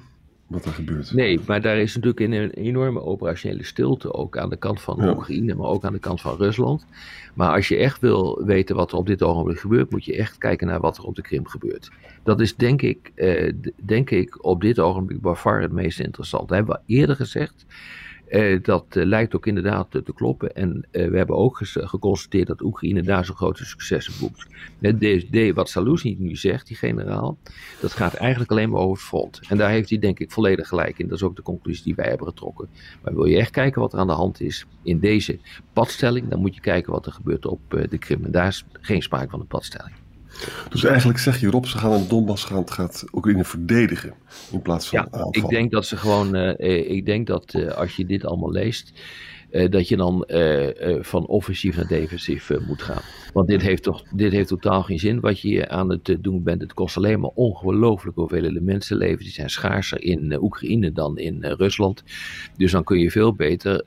wat 0.51 0.65
er 0.65 0.73
gebeurt. 0.73 1.13
Nee, 1.13 1.41
maar 1.47 1.61
daar 1.61 1.79
is 1.79 1.95
natuurlijk 1.95 2.21
een, 2.21 2.51
enorme 2.51 3.03
operationele 3.03 3.65
stilte 3.65 4.13
ook 4.13 4.39
aan 4.39 4.51
de 4.51 4.57
kant 4.57 4.81
van 4.81 5.09
Oekraïne, 5.09 5.55
maar 5.55 5.69
ook 5.69 5.85
aan 5.85 5.93
de 5.93 5.99
kant 5.99 6.21
van 6.21 6.37
Rusland. 6.37 6.87
Maar 7.35 7.55
als 7.55 7.69
je 7.69 7.77
echt 7.77 8.01
wil 8.01 8.45
weten 8.45 8.77
wat 8.77 8.93
er 8.93 8.99
op 8.99 9.07
dit 9.07 9.23
ogenblik 9.23 9.59
gebeurt, 9.59 9.91
moet 9.91 10.05
je 10.05 10.17
echt 10.17 10.39
kijken 10.39 10.67
naar 10.67 10.81
wat 10.81 10.99
er 10.99 11.05
op 11.05 11.15
de 11.15 11.23
Krim 11.23 11.47
gebeurt. 11.47 11.91
Dat 12.23 12.41
is 12.41 12.57
denk 12.57 12.83
ik, 12.83 13.13
eh, 13.15 13.53
denk 13.77 14.11
ik 14.11 14.45
op 14.45 14.61
dit 14.61 14.79
ogenblik 14.79 15.21
bij 15.21 15.35
far 15.35 15.61
het 15.61 15.73
meest 15.73 16.01
interessant. 16.01 16.49
Dat 16.49 16.57
hebben 16.57 16.75
we 16.87 16.95
eerder 16.95 17.17
gezegd. 17.17 17.67
Uh, 18.31 18.63
dat 18.63 18.85
uh, 18.97 19.05
lijkt 19.05 19.37
ook 19.37 19.47
inderdaad 19.47 19.91
te, 19.91 20.03
te 20.03 20.13
kloppen. 20.13 20.55
En 20.55 20.87
we 20.91 21.17
hebben 21.17 21.37
ook 21.37 21.61
geconstateerd 21.63 22.47
dat 22.47 22.61
Oekraïne 22.63 23.03
daar 23.03 23.25
zo'n 23.25 23.37
grote 23.37 23.65
successen 23.65 24.15
boekt. 24.21 24.47
De, 24.79 25.53
wat 25.55 25.69
Salusi 25.69 26.17
nu 26.19 26.37
zegt, 26.37 26.67
die 26.67 26.77
generaal, 26.77 27.39
dat 27.81 27.93
gaat 27.93 28.15
eigenlijk 28.15 28.51
alleen 28.51 28.71
maar 28.71 28.81
over 28.81 28.97
het 28.97 29.07
front. 29.07 29.41
En 29.49 29.57
daar 29.57 29.71
heeft 29.71 29.91
hij 29.91 29.99
denk 29.99 30.19
ik 30.19 30.31
volledig 30.31 30.69
gelijk 30.69 30.99
in. 30.99 31.09
Dat 31.09 31.17
is 31.17 31.23
ook 31.23 31.37
de 31.37 31.43
conclusie 31.43 31.85
die 31.85 31.95
wij 31.95 32.09
hebben 32.09 32.27
getrokken. 32.27 32.69
Maar 33.03 33.15
wil 33.15 33.25
je 33.25 33.37
echt 33.37 33.51
kijken 33.51 33.81
wat 33.81 33.93
er 33.93 33.99
aan 33.99 34.07
de 34.07 34.13
hand 34.13 34.41
is 34.41 34.67
in 34.83 34.99
deze 34.99 35.39
padstelling, 35.73 36.29
dan 36.29 36.41
moet 36.41 36.55
je 36.55 36.61
kijken 36.61 36.93
wat 36.93 37.07
er 37.07 37.13
gebeurt 37.13 37.47
op 37.47 37.61
de 37.89 37.99
Krim. 37.99 38.25
En 38.25 38.31
daar 38.31 38.47
is 38.47 38.65
geen 38.73 39.03
sprake 39.03 39.31
van 39.31 39.41
een 39.41 39.47
padstelling. 39.47 39.95
Dus 40.69 40.85
eigenlijk 40.85 41.19
zeg 41.19 41.41
je 41.41 41.51
Rob, 41.51 41.65
ze 41.65 41.79
gaan 41.79 42.01
in 42.01 42.09
Donbass 42.09 42.45
gaan, 42.45 42.71
gaat 42.71 43.05
Oekraïne 43.13 43.45
verdedigen 43.45 44.15
in 44.53 44.63
plaats 44.63 44.89
van 44.89 45.09
ja, 45.13 45.27
Ik 45.31 45.49
denk 45.49 45.71
dat 45.71 45.87
ze 45.87 45.97
gewoon, 45.97 46.37
uh, 46.37 46.91
ik 46.91 47.07
denk 47.07 47.27
dat 47.27 47.55
uh, 47.55 47.71
als 47.71 47.97
je 47.97 48.07
dit 48.07 48.25
allemaal 48.25 48.51
leest, 48.51 48.93
uh, 49.51 49.71
dat 49.71 49.89
je 49.89 49.97
dan 49.97 50.25
van 51.01 51.27
offensief 51.27 51.77
naar 51.77 51.87
defensief 51.87 52.51
moet 52.67 52.83
gaan. 52.83 53.03
Want 53.33 53.49
dit 53.49 53.63
heeft, 53.63 53.83
toch, 53.83 54.03
dit 54.03 54.33
heeft 54.33 54.49
totaal 54.49 54.83
geen 54.83 54.99
zin 54.99 55.21
wat 55.21 55.41
je 55.41 55.49
hier 55.49 55.69
aan 55.69 55.91
het 55.91 56.17
doen 56.21 56.43
bent. 56.43 56.61
Het 56.61 56.75
kost 56.75 56.97
alleen 56.97 57.21
maar 57.21 57.31
ongelooflijk 57.35 58.17
hoeveel 58.17 58.61
mensenlevens. 58.61 59.23
Die 59.23 59.33
zijn 59.33 59.51
schaarser 59.51 60.03
in 60.03 60.43
Oekraïne 60.43 60.93
dan 60.93 61.19
in 61.19 61.45
Rusland. 61.45 62.03
Dus 62.57 62.73
dan 62.73 62.85
kun 62.85 62.99
je 62.99 63.11
veel 63.11 63.35
beter, 63.35 63.83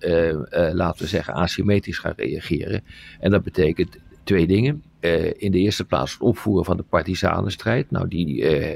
laten 0.74 1.04
we 1.04 1.08
zeggen, 1.10 1.34
asymmetrisch 1.34 1.98
gaan 1.98 2.14
reageren. 2.16 2.84
En 3.20 3.32
dat 3.32 3.44
betekent 3.44 3.98
twee 4.24 4.48
dingen. 4.48 4.84
Uh, 5.04 5.32
in 5.38 5.52
de 5.52 5.58
eerste 5.58 5.86
plaats 5.86 6.14
het 6.14 6.22
opvoeren 6.22 6.66
van 6.66 6.78
de 6.78 6.84
partisanenstrijd. 6.84 7.92
Nou, 7.92 8.08
die, 8.08 8.38
uh, 8.38 8.76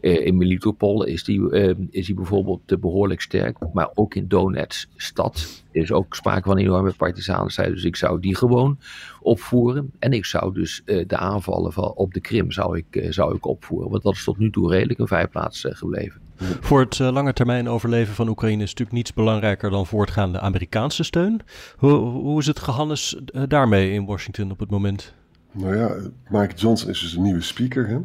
uh, 0.00 0.26
in 0.26 0.36
Melitopol 0.36 1.04
is 1.04 1.24
die, 1.24 1.50
is 1.90 2.06
die 2.06 2.14
bijvoorbeeld 2.14 2.80
behoorlijk 2.80 3.20
sterk. 3.20 3.56
Maar 3.72 3.90
ook 3.94 4.14
in 4.14 4.28
Donetsk 4.28 4.88
stad 4.96 5.64
is 5.70 5.92
ook 5.92 6.14
sprake 6.14 6.48
van 6.48 6.58
een 6.58 6.64
enorme 6.64 6.92
partisanenstrijd. 6.92 7.72
Dus 7.72 7.84
ik 7.84 7.96
zou 7.96 8.20
die 8.20 8.36
gewoon 8.36 8.78
opvoeren. 9.20 9.90
En 9.98 10.12
ik 10.12 10.24
zou 10.24 10.54
dus 10.54 10.82
de 10.84 11.16
aanvallen 11.16 11.96
op 11.96 12.14
de 12.14 12.20
Krim 12.20 12.50
zou 12.52 12.76
ik, 12.78 13.06
zou 13.08 13.36
ik 13.36 13.46
opvoeren. 13.46 13.90
Want 13.90 14.02
dat 14.02 14.14
is 14.14 14.24
tot 14.24 14.38
nu 14.38 14.50
toe 14.50 14.70
redelijk 14.70 14.98
een 14.98 15.06
vijfplaats 15.06 15.66
gebleven. 15.68 16.20
Voor 16.60 16.80
het 16.80 16.98
lange 16.98 17.32
termijn 17.32 17.68
overleven 17.68 18.14
van 18.14 18.28
Oekraïne 18.28 18.62
is 18.62 18.68
natuurlijk 18.68 18.96
niets 18.96 19.12
belangrijker 19.12 19.70
dan 19.70 19.86
voortgaande 19.86 20.40
Amerikaanse 20.40 21.02
steun. 21.02 21.40
Hoe, 21.76 21.92
hoe 21.92 22.38
is 22.38 22.46
het 22.46 22.58
gehannes 22.58 23.16
daarmee 23.48 23.92
in 23.92 24.04
Washington 24.04 24.50
op 24.50 24.58
het 24.58 24.70
moment? 24.70 25.18
Nou 25.52 25.76
ja, 25.76 25.96
Mike 26.28 26.54
Johnson 26.54 26.90
is 26.90 27.00
dus 27.00 27.14
een 27.14 27.22
nieuwe 27.22 27.40
speaker. 27.40 27.88
Hè? 27.88 27.98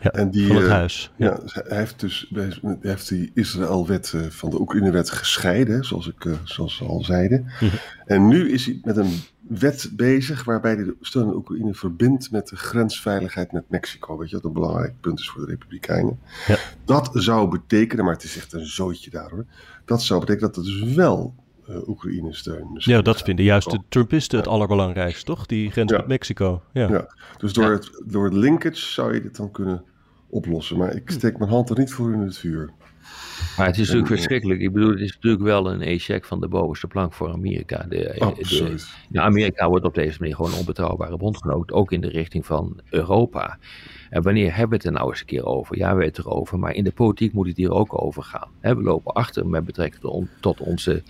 Ja, 0.00 0.10
en 0.10 0.30
die, 0.30 0.46
van 0.46 0.56
het 0.56 0.64
uh, 0.64 0.70
huis. 0.70 1.12
Ja. 1.16 1.40
hij 1.44 1.78
heeft 1.78 2.00
dus 2.00 2.30
hij 2.34 2.78
heeft 2.80 3.08
die 3.08 3.30
Israël-wet 3.34 4.12
uh, 4.16 4.22
van 4.22 4.50
de 4.50 4.60
Oekraïne-wet 4.60 5.10
gescheiden, 5.10 5.84
zoals, 5.84 6.08
ik, 6.08 6.24
uh, 6.24 6.34
zoals 6.44 6.76
ze 6.76 6.84
al 6.84 7.04
zeiden. 7.04 7.40
Mm 7.40 7.68
-hmm. 7.68 7.78
En 8.06 8.28
nu 8.28 8.50
is 8.50 8.66
hij 8.66 8.80
met 8.82 8.96
een 8.96 9.12
wet 9.40 9.90
bezig 9.92 10.44
waarbij 10.44 10.74
hij 10.74 10.84
de 10.84 10.96
steun 11.00 11.26
aan 11.26 11.34
Oekraïne 11.34 11.74
verbindt 11.74 12.30
met 12.30 12.48
de 12.48 12.56
grensveiligheid 12.56 13.52
met 13.52 13.70
Mexico. 13.70 14.18
Weet 14.18 14.30
je 14.30 14.36
wat 14.36 14.44
een 14.44 14.52
belangrijk 14.52 15.00
punt 15.00 15.18
is 15.18 15.28
voor 15.28 15.40
de 15.40 15.50
Republikeinen. 15.50 16.18
Ja. 16.46 16.56
Dat 16.84 17.10
zou 17.12 17.48
betekenen, 17.48 18.04
maar 18.04 18.14
het 18.14 18.24
is 18.24 18.36
echt 18.36 18.52
een 18.52 18.66
zootje 18.66 19.10
daar 19.10 19.30
hoor. 19.30 19.46
Dat 19.84 20.02
zou 20.02 20.20
betekenen 20.20 20.52
dat 20.52 20.64
het 20.64 20.64
dus 20.64 20.94
wel 20.94 21.34
Oekraïne 21.86 22.34
steun. 22.34 22.74
Dus 22.74 22.84
ja, 22.84 23.02
dat 23.02 23.22
vinden 23.22 23.44
juist 23.44 23.70
de 23.70 23.80
Trumpisten 23.88 24.38
het 24.38 24.48
allerbelangrijkste, 24.48 25.24
toch? 25.24 25.46
Die 25.46 25.70
grens 25.70 25.92
met 25.92 26.06
Mexico. 26.06 26.62
Ja, 26.72 26.88
ja. 26.88 27.14
dus 27.38 27.52
door, 27.52 27.70
Het, 27.70 28.02
door 28.04 28.24
het 28.24 28.34
linkage 28.34 28.76
zou 28.76 29.14
je 29.14 29.20
dit 29.20 29.36
dan 29.36 29.50
kunnen 29.50 29.84
oplossen. 30.28 30.76
Maar 30.76 30.94
ik 30.94 31.10
steek 31.10 31.38
mijn 31.38 31.50
hand 31.50 31.70
er 31.70 31.78
niet 31.78 31.92
voor 31.92 32.12
in 32.12 32.20
het 32.20 32.38
vuur. 32.38 32.70
Maar 33.56 33.66
het 33.66 33.78
is 33.78 33.86
natuurlijk 33.86 34.12
verschrikkelijk. 34.12 34.60
Ik 34.60 34.72
bedoel, 34.72 34.90
het 34.90 35.00
is 35.00 35.14
natuurlijk 35.14 35.42
wel 35.42 35.70
een 35.70 35.82
e-check 35.82 36.24
van 36.24 36.40
de 36.40 36.48
bovenste 36.48 36.86
plank 36.86 37.12
voor 37.12 37.32
Amerika. 37.32 37.86
De, 37.88 38.16
Absoluut. 38.18 38.88
de, 39.08 39.20
Amerika 39.20 39.68
wordt 39.68 39.84
op 39.84 39.94
deze 39.94 40.16
manier 40.20 40.34
gewoon 40.34 40.52
een 40.52 40.58
onbetrouwbare 40.58 41.16
bondgenoot, 41.16 41.72
ook 41.72 41.92
in 41.92 42.00
de 42.00 42.08
richting 42.08 42.46
van 42.46 42.80
Europa. 42.90 43.58
En 44.10 44.22
wanneer 44.22 44.50
hebben 44.50 44.68
we 44.68 44.74
het 44.74 44.84
er 44.84 44.92
nou 44.92 45.08
eens 45.10 45.20
een 45.20 45.26
keer 45.26 45.44
over? 45.44 45.76
Ja, 45.76 45.82
we 45.82 45.86
hebben 45.88 46.06
het 46.06 46.18
erover, 46.18 46.58
maar 46.58 46.74
in 46.74 46.84
de 46.84 46.92
politiek 46.92 47.32
moet 47.32 47.46
het 47.46 47.56
hier 47.56 47.70
ook 47.70 48.02
over 48.02 48.22
gaan. 48.22 48.48
we 48.60 48.82
lopen 48.82 49.12
achter 49.12 49.46
met 49.46 49.64
betrekking 49.64 50.28
tot 50.40 50.60
onze 50.60 51.02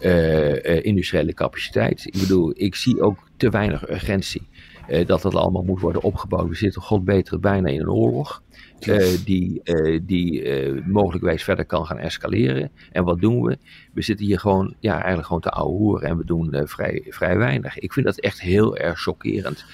uh, 0.00 0.84
industriële 0.84 1.34
capaciteit. 1.34 2.06
Ik 2.06 2.20
bedoel, 2.20 2.52
ik 2.54 2.74
zie 2.74 3.00
ook 3.00 3.18
te 3.36 3.50
weinig 3.50 3.90
urgentie. 3.90 4.48
Uh, 4.88 5.06
dat 5.06 5.22
dat 5.22 5.34
allemaal 5.34 5.62
moet 5.62 5.80
worden 5.80 6.02
opgebouwd. 6.02 6.48
We 6.48 6.54
zitten, 6.54 6.82
god 6.82 7.04
beter, 7.04 7.40
bijna 7.40 7.68
in 7.68 7.80
een 7.80 7.90
oorlog. 7.90 8.42
Uh, 8.80 9.24
die, 9.24 9.60
uh, 9.64 10.00
die 10.02 10.42
uh, 10.42 10.86
mogelijkwijs 10.86 11.44
verder 11.44 11.64
kan 11.64 11.86
gaan 11.86 11.98
escaleren. 11.98 12.70
En 12.92 13.04
wat 13.04 13.20
doen 13.20 13.42
we? 13.42 13.58
We 13.92 14.02
zitten 14.02 14.26
hier 14.26 14.38
gewoon, 14.38 14.74
ja, 14.80 14.94
eigenlijk 14.94 15.26
gewoon 15.26 15.42
te 15.42 15.50
ouwe 15.50 15.76
hoeren 15.76 16.08
en 16.08 16.16
we 16.16 16.24
doen 16.24 16.62
vrij, 16.64 17.04
vrij 17.08 17.38
weinig. 17.38 17.78
Ik 17.78 17.92
vind 17.92 18.06
dat 18.06 18.18
echt 18.18 18.40
heel 18.40 18.76
erg 18.76 19.00
chockerend. 19.00 19.64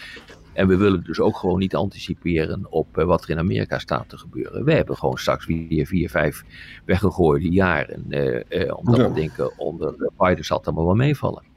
En 0.53 0.69
we 0.69 0.77
willen 0.77 1.05
dus 1.05 1.21
ook 1.21 1.37
gewoon 1.37 1.59
niet 1.59 1.75
anticiperen 1.75 2.67
op 2.71 2.87
wat 2.95 3.25
er 3.25 3.31
in 3.31 3.39
Amerika 3.39 3.79
staat 3.79 4.09
te 4.09 4.19
gebeuren. 4.19 4.65
We 4.65 4.73
hebben 4.73 4.97
gewoon 4.97 5.19
straks 5.19 5.47
weer 5.47 5.87
vier, 5.87 6.11
vijf 6.11 6.45
weggegooide 6.85 7.49
jaren. 7.49 8.03
omdat 8.77 8.97
ja. 8.97 9.09
we 9.09 9.15
denken, 9.15 9.59
onder 9.59 10.11
Biden 10.19 10.45
zal 10.45 10.57
het 10.57 10.67
allemaal 10.67 10.87
wel 10.87 10.95
meevallen. 10.95 11.52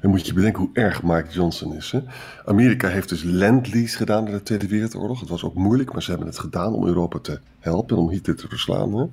Dan 0.00 0.10
moet 0.10 0.26
je 0.26 0.32
bedenken 0.32 0.62
hoe 0.62 0.70
erg 0.72 1.02
Mike 1.02 1.30
Johnson 1.30 1.74
is. 1.74 1.90
Hè? 1.92 2.00
Amerika 2.44 2.88
heeft 2.88 3.08
dus 3.08 3.22
land-lease 3.22 3.96
gedaan 3.96 4.26
in 4.26 4.32
de 4.32 4.42
Tweede 4.42 4.68
Wereldoorlog. 4.68 5.20
Het 5.20 5.28
was 5.28 5.44
ook 5.44 5.54
moeilijk, 5.54 5.92
maar 5.92 6.02
ze 6.02 6.10
hebben 6.10 6.28
het 6.28 6.38
gedaan 6.38 6.74
om 6.74 6.86
Europa 6.86 7.18
te 7.18 7.40
helpen 7.58 7.96
en 7.96 8.02
om 8.02 8.10
Hitler 8.10 8.36
te 8.36 8.48
verslaan. 8.48 8.96
Hè? 8.96 9.04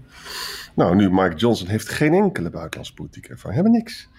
Nou, 0.76 0.96
nu 0.96 1.10
Mike 1.12 1.36
Johnson 1.36 1.68
heeft 1.68 1.90
geen 1.90 2.14
enkele 2.14 2.50
buitenlandse 2.50 2.94
politiek 2.94 3.28
ervaring. 3.28 3.62
Hebben 3.62 3.72
niks. 3.72 4.10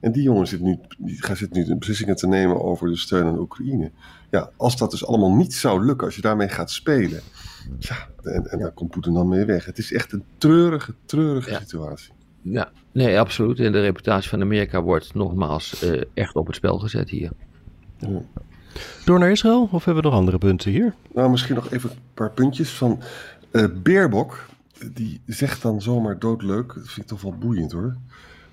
En 0.00 0.12
die 0.12 0.22
jongen 0.22 0.46
zit 0.46 0.60
nu, 0.60 0.78
die 0.98 1.20
zit 1.34 1.52
nu 1.52 1.76
beslissingen 1.76 2.16
te 2.16 2.26
nemen 2.26 2.62
over 2.62 2.88
de 2.88 2.96
steun 2.96 3.26
aan 3.26 3.38
Oekraïne. 3.38 3.90
Ja, 4.30 4.50
als 4.56 4.76
dat 4.76 4.90
dus 4.90 5.06
allemaal 5.06 5.34
niet 5.34 5.54
zou 5.54 5.84
lukken, 5.84 6.06
als 6.06 6.16
je 6.16 6.22
daarmee 6.22 6.48
gaat 6.48 6.70
spelen. 6.70 7.20
Ja, 7.78 8.08
en, 8.22 8.50
en 8.50 8.58
daar 8.58 8.72
komt 8.72 8.90
Poetin 8.90 9.12
dan 9.12 9.28
mee 9.28 9.44
weg. 9.44 9.64
Het 9.64 9.78
is 9.78 9.92
echt 9.92 10.12
een 10.12 10.24
treurige, 10.38 10.94
treurige 11.04 11.50
ja. 11.50 11.60
situatie. 11.60 12.12
Ja, 12.42 12.70
nee, 12.92 13.18
absoluut. 13.18 13.60
En 13.60 13.72
de 13.72 13.80
reputatie 13.80 14.28
van 14.28 14.40
Amerika 14.40 14.82
wordt 14.82 15.14
nogmaals 15.14 15.82
uh, 15.84 16.02
echt 16.14 16.34
op 16.34 16.46
het 16.46 16.56
spel 16.56 16.78
gezet 16.78 17.10
hier. 17.10 17.30
Ja. 17.98 18.22
Door 19.04 19.18
naar 19.18 19.30
Israël 19.30 19.68
of 19.72 19.84
hebben 19.84 20.02
we 20.02 20.08
nog 20.08 20.18
andere 20.18 20.38
punten 20.38 20.70
hier? 20.70 20.94
Nou, 21.14 21.30
misschien 21.30 21.54
nog 21.54 21.70
even 21.70 21.90
een 21.90 21.96
paar 22.14 22.30
puntjes 22.30 22.70
van 22.70 23.02
uh, 23.52 23.64
Beerbok. 23.82 24.46
Die 24.92 25.20
zegt 25.26 25.62
dan 25.62 25.82
zomaar 25.82 26.18
doodleuk, 26.18 26.74
dat 26.74 26.88
vind 26.88 26.96
ik 26.96 27.06
toch 27.06 27.22
wel 27.22 27.34
boeiend 27.38 27.72
hoor. 27.72 27.96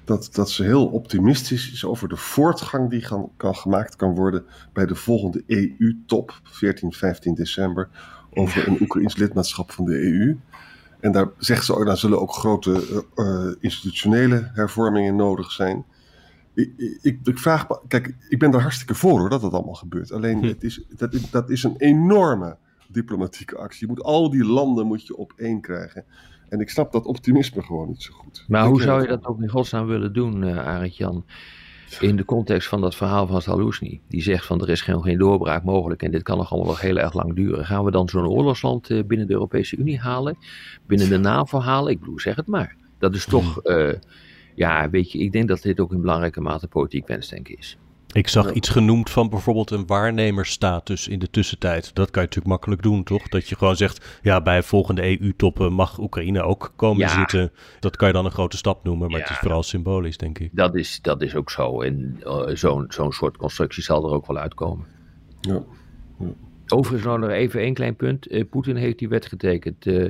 Dat, 0.03 0.29
dat 0.31 0.50
ze 0.50 0.63
heel 0.63 0.88
optimistisch 0.88 1.72
is 1.72 1.86
over 1.86 2.10
de 2.10 2.15
voortgang 2.15 2.89
die 2.89 3.01
kan, 3.01 3.31
kan 3.38 3.55
gemaakt 3.55 3.96
kan 3.96 4.15
worden 4.15 4.46
bij 4.74 4.86
de 4.86 4.96
volgende 4.96 5.43
EU-top, 5.48 6.39
14, 6.43 6.91
15 6.91 7.34
december, 7.34 7.89
over 8.34 8.67
een 8.67 8.81
Oekraïns 8.81 9.15
lidmaatschap 9.15 9.72
van 9.72 9.86
de 9.86 10.01
EU. 10.01 10.38
En 11.00 11.12
daar 11.12 11.29
zegt 11.38 11.65
ze 11.65 11.75
ook, 11.75 11.86
daar 11.86 11.98
zullen 11.98 12.22
ook 12.22 12.34
grote 12.34 13.03
uh, 13.15 13.56
institutionele 13.60 14.51
hervormingen 14.53 15.15
nodig 15.15 15.51
zijn. 15.51 15.86
Ik, 16.53 16.98
ik, 17.01 17.20
ik, 17.24 17.39
vraag 17.39 17.68
kijk, 17.88 18.15
ik 18.29 18.39
ben 18.39 18.53
er 18.53 18.62
hartstikke 18.62 18.96
voor 18.96 19.20
hoor 19.20 19.29
dat 19.29 19.41
dat 19.41 19.53
allemaal 19.53 19.74
gebeurt. 19.74 20.12
Alleen 20.12 20.39
hm. 20.39 20.48
het 20.48 20.63
is, 20.63 20.84
dat, 20.89 21.18
dat 21.32 21.50
is 21.50 21.63
een 21.63 21.77
enorme 21.77 22.58
diplomatieke 22.88 23.58
actie. 23.58 23.88
Je 23.88 23.94
moet 23.94 24.03
al 24.03 24.29
die 24.29 24.46
landen 24.46 24.86
moet 24.86 25.08
je 25.08 25.15
op 25.15 25.34
één 25.36 25.62
krijgen. 25.62 26.06
En 26.50 26.60
ik 26.60 26.70
snap 26.70 26.91
dat 26.91 27.06
optimisme 27.06 27.62
gewoon 27.62 27.88
niet 27.88 28.01
zo 28.01 28.13
goed. 28.13 28.46
Maar 28.48 28.65
hoe 28.65 28.82
zou 28.82 29.01
je 29.01 29.08
dat 29.08 29.25
ook 29.25 29.41
in 29.41 29.50
godsnaam 29.50 29.88
willen 29.88 30.13
doen, 30.13 30.44
uh, 30.44 30.58
Arend 30.58 30.98
Jan? 30.98 31.25
In 32.00 32.15
de 32.15 32.25
context 32.25 32.67
van 32.67 32.81
dat 32.81 32.96
verhaal 32.96 33.27
van 33.27 33.41
Salusny. 33.41 34.01
Die 34.08 34.22
zegt 34.22 34.46
van 34.46 34.62
er 34.62 34.69
is 34.69 34.81
geen, 34.81 35.01
geen 35.01 35.17
doorbraak 35.17 35.63
mogelijk 35.63 36.03
en 36.03 36.12
dit 36.12 36.24
kan 36.24 36.38
nog 36.38 36.51
allemaal 36.51 36.69
nog 36.69 36.81
heel 36.81 36.98
erg 36.98 37.13
lang 37.13 37.36
duren. 37.36 37.65
Gaan 37.65 37.84
we 37.84 37.91
dan 37.91 38.10
zo'n 38.10 38.27
oorlogsland 38.27 38.89
eh, 38.89 39.03
binnen 39.03 39.27
de 39.27 39.34
Europese 39.34 39.77
Unie 39.77 40.00
halen? 40.00 40.38
Binnen 40.88 41.10
de 41.10 41.17
NAVO 41.17 41.60
halen? 41.60 41.91
Ik 41.91 42.00
bedoel, 42.00 42.19
zeg 42.19 42.36
het 42.36 42.48
maar. 42.48 42.75
Dat 42.98 43.15
is 43.15 43.25
toch, 43.25 43.65
uh, 43.65 43.93
ja, 44.55 44.89
weet 44.89 45.12
je, 45.12 45.19
ik 45.19 45.31
denk 45.31 45.48
dat 45.48 45.62
dit 45.62 45.79
ook 45.79 45.91
in 45.91 46.01
belangrijke 46.01 46.41
mate 46.41 46.67
politiek 46.67 47.08
wensdenken 47.08 47.58
is. 47.58 47.77
Ik 48.12 48.28
zag 48.28 48.54
iets 48.54 48.70
genoemd 48.70 49.10
van 49.10 49.30
bijvoorbeeld 49.30 49.72
een 49.72 49.86
waarnemersstatus 49.88 51.08
in 51.08 51.20
de 51.20 51.30
tussentijd. 51.30 51.96
Dat 51.96 52.10
kan 52.12 52.22
je 52.22 52.28
natuurlijk 52.28 52.48
makkelijk 52.48 52.82
doen, 52.82 53.04
toch? 53.04 53.28
Dat 53.28 53.50
je 53.50 53.56
gewoon 53.56 53.75
zegt, 53.75 54.20
ja, 54.22 54.42
bij 54.42 54.63
volgende 54.63 55.20
EU-toppen 55.22 55.74
mag 55.74 56.00
Oekraïne 56.00 56.42
ook 56.42 56.74
komen 56.75 57.10
zitten. 57.10 57.51
Dat 57.80 57.96
kan 57.96 58.08
je 58.08 58.13
dan 58.13 58.25
een 58.25 58.32
grote 58.32 58.58
stap 58.58 58.84
noemen, 58.84 59.12
maar 59.12 59.20
het 59.20 59.30
is 59.30 59.38
vooral 59.38 59.63
symbolisch, 59.63 60.18
denk 60.18 60.39
ik. 60.39 60.50
Dat 60.51 60.75
is, 60.75 61.01
dat 61.01 61.22
is 61.22 61.36
ook 61.36 61.51
zo. 61.51 61.82
En 61.82 62.20
uh, 62.24 62.48
zo'n 62.48 62.86
zo'n 62.88 63.12
soort 63.12 63.38
constructie 63.38 63.84
zal 63.84 64.06
er 64.06 64.12
ook 64.12 64.28
wel 64.28 64.38
uitkomen. 64.38 64.86
Ja. 65.42 65.63
ja. 66.20 66.28
Overigens 66.68 67.08
nou 67.08 67.20
nog 67.20 67.30
even 67.30 67.62
één 67.62 67.74
klein 67.74 67.96
punt. 67.96 68.32
Uh, 68.32 68.44
Poetin 68.50 68.75
heeft 68.75 69.00
die 69.00 69.10
wet 69.10 69.25
getekend. 69.25 69.86
Uh, 69.86 70.10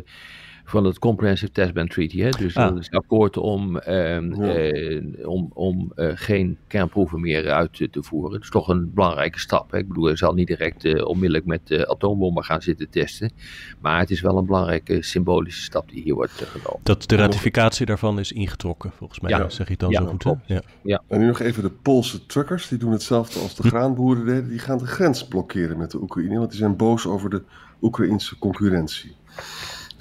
van 0.69 0.85
het 0.85 0.99
Comprehensive 0.99 1.51
Testban 1.51 1.87
Treaty. 1.87 2.21
Hè? 2.21 2.29
Dus 2.29 2.55
ah. 2.55 2.69
dat 2.69 2.79
is 2.79 2.91
akkoord 2.91 3.37
om, 3.37 3.77
ehm, 3.77 4.33
eh, 4.33 5.27
om, 5.27 5.51
om 5.53 5.91
uh, 5.95 6.11
geen 6.13 6.57
kernproeven 6.67 7.19
meer 7.19 7.51
uit 7.51 7.73
te, 7.73 7.89
te, 7.89 8.03
voeren. 8.03 8.31
Dat 8.31 8.41
is 8.41 8.49
toch 8.49 8.67
een 8.67 8.93
belangrijke 8.93 9.39
stap. 9.39 9.71
Hè? 9.71 9.77
Ik 9.77 9.87
bedoel, 9.87 10.05
hij 10.05 10.15
zal 10.15 10.33
niet 10.33 10.47
direct 10.47 10.85
uh, 10.85 11.05
onmiddellijk 11.05 11.45
met 11.45 11.87
atoombommen 11.87 12.43
gaan 12.43 12.61
zitten 12.61 12.89
testen. 12.89 13.31
Maar 13.79 13.99
het 13.99 14.09
is 14.09 14.21
wel 14.21 14.37
een 14.37 14.45
belangrijke 14.45 15.03
symbolische 15.03 15.61
stap 15.61 15.89
die 15.89 16.03
hier 16.03 16.13
wordt 16.13 16.31
genomen. 16.31 16.79
Dat 16.83 17.09
de 17.09 17.15
ratificatie 17.15 17.85
daarvan 17.85 18.19
is 18.19 18.31
ingetrokken, 18.31 18.91
volgens 18.91 19.19
mij. 19.19 19.31
Ja. 19.31 19.49
Zeg 19.49 19.65
je 19.65 19.71
het 19.71 19.81
dan 19.81 19.89
ja, 19.89 20.01
zo 20.01 20.07
goed? 20.07 20.23
Ja. 20.45 20.61
ja. 20.81 21.01
En 21.07 21.19
nu 21.19 21.25
nog 21.25 21.39
even 21.39 21.63
de 21.63 21.69
Poolse 21.69 22.25
truckers. 22.25 22.67
Die 22.67 22.77
doen 22.77 22.91
hetzelfde 22.91 23.39
als 23.39 23.55
de 23.55 23.63
graanboeren 23.63 24.25
deden. 24.25 24.49
Die 24.49 24.59
gaan 24.59 24.77
de 24.77 24.85
grens 24.85 25.27
blokkeren 25.27 25.77
met 25.77 25.91
de 25.91 26.01
Oekraïne. 26.01 26.37
Want 26.37 26.49
die 26.49 26.59
zijn 26.59 26.75
boos 26.75 27.07
over 27.07 27.29
de 27.29 27.43
Oekraïnse 27.81 28.37
concurrentie. 28.37 29.15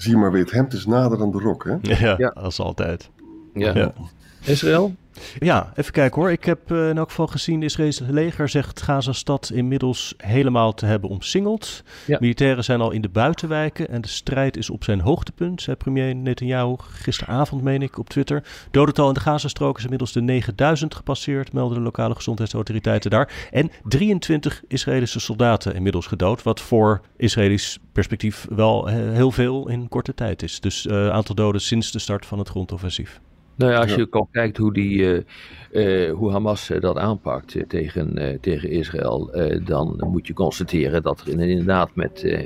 Zie 0.01 0.17
maar 0.17 0.31
weer, 0.31 0.41
het 0.41 0.51
hemd 0.51 0.73
is 0.73 0.85
nader 0.85 1.17
dan 1.17 1.31
de 1.31 1.37
rok, 1.37 1.63
hè? 1.63 1.75
Ja, 1.81 2.15
ja. 2.17 2.27
als 2.27 2.59
altijd. 2.59 3.09
Ja. 3.53 3.75
ja. 3.75 3.93
Israël? 4.43 4.95
Ja, 5.39 5.71
even 5.75 5.91
kijken 5.91 6.21
hoor. 6.21 6.31
Ik 6.31 6.43
heb 6.43 6.71
uh, 6.71 6.89
in 6.89 6.97
elk 6.97 7.09
geval 7.09 7.27
gezien, 7.27 7.59
de 7.59 7.65
Israëlische 7.65 8.13
leger 8.13 8.49
zegt 8.49 8.81
Gaza-stad 8.81 9.51
inmiddels 9.53 10.13
helemaal 10.17 10.73
te 10.73 10.85
hebben 10.85 11.09
omsingeld. 11.09 11.83
Ja. 12.05 12.17
Militairen 12.19 12.63
zijn 12.63 12.81
al 12.81 12.91
in 12.91 13.01
de 13.01 13.09
buitenwijken 13.09 13.89
en 13.89 14.01
de 14.01 14.07
strijd 14.07 14.57
is 14.57 14.69
op 14.69 14.83
zijn 14.83 14.99
hoogtepunt, 14.99 15.61
zei 15.61 15.75
premier 15.75 16.15
Netanyahu 16.15 16.75
gisteravond, 16.77 17.63
meen 17.63 17.81
ik, 17.81 17.97
op 17.97 18.09
Twitter. 18.09 18.43
Dodental 18.71 19.07
in 19.07 19.13
de 19.13 19.19
Gazastrook 19.19 19.77
is 19.77 19.83
inmiddels 19.83 20.11
de 20.11 20.21
9000 20.21 20.95
gepasseerd, 20.95 21.53
melden 21.53 21.77
de 21.77 21.83
lokale 21.83 22.15
gezondheidsautoriteiten 22.15 23.11
daar. 23.11 23.47
En 23.51 23.71
23 23.83 24.63
Israëlische 24.67 25.19
soldaten 25.19 25.75
inmiddels 25.75 26.07
gedood, 26.07 26.43
wat 26.43 26.61
voor 26.61 27.01
Israëlisch 27.17 27.79
perspectief 27.91 28.47
wel 28.49 28.85
heel 28.87 29.31
veel 29.31 29.69
in 29.69 29.89
korte 29.89 30.13
tijd 30.13 30.43
is. 30.43 30.59
Dus 30.59 30.85
uh, 30.85 31.09
aantal 31.09 31.35
doden 31.35 31.61
sinds 31.61 31.91
de 31.91 31.99
start 31.99 32.25
van 32.25 32.39
het 32.39 32.49
grondoffensief. 32.49 33.19
Nou 33.59 33.71
ja, 33.71 33.79
als 33.79 33.95
je 33.95 34.27
kijkt 34.31 34.57
hoe, 34.57 34.73
die, 34.73 34.97
uh, 34.97 35.19
uh, 35.71 36.13
hoe 36.13 36.31
Hamas 36.31 36.69
uh, 36.69 36.81
dat 36.81 36.97
aanpakt 36.97 37.57
tegen, 37.67 38.37
tegen 38.41 38.69
Israël, 38.69 39.31
dan 39.63 40.07
moet 40.11 40.27
je 40.27 40.33
constateren 40.33 41.03
dat 41.03 41.21
er 41.21 41.27
inderdaad 41.27 41.95
met, 41.95 42.41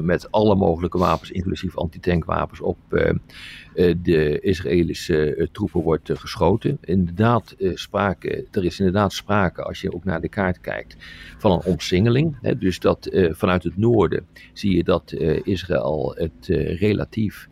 met 0.00 0.30
alle 0.30 0.54
mogelijke 0.54 0.98
wapens, 0.98 1.30
inclusief 1.30 1.76
antitankwapens, 1.76 2.60
op 2.60 2.78
de 4.02 4.40
Israëlische 4.40 5.48
troepen 5.52 5.82
wordt 5.82 6.10
geschoten. 6.14 6.78
Inderdaad, 6.80 7.54
sprake, 7.58 8.46
er 8.50 8.64
is 8.64 8.78
inderdaad 8.78 9.12
sprake, 9.12 9.62
als 9.62 9.80
je 9.80 9.94
ook 9.94 10.04
naar 10.04 10.20
de 10.20 10.28
kaart 10.28 10.60
kijkt, 10.60 10.96
van 11.38 11.52
een 11.52 11.64
omsingeling. 11.64 12.36
Hè, 12.40 12.58
dus 12.58 12.78
dat 12.78 13.10
vanuit 13.30 13.62
het 13.62 13.76
noorden 13.76 14.26
zie 14.52 14.76
je 14.76 14.84
dat 14.84 15.12
Israël 15.42 16.14
het 16.16 16.46
relatief 16.78 17.48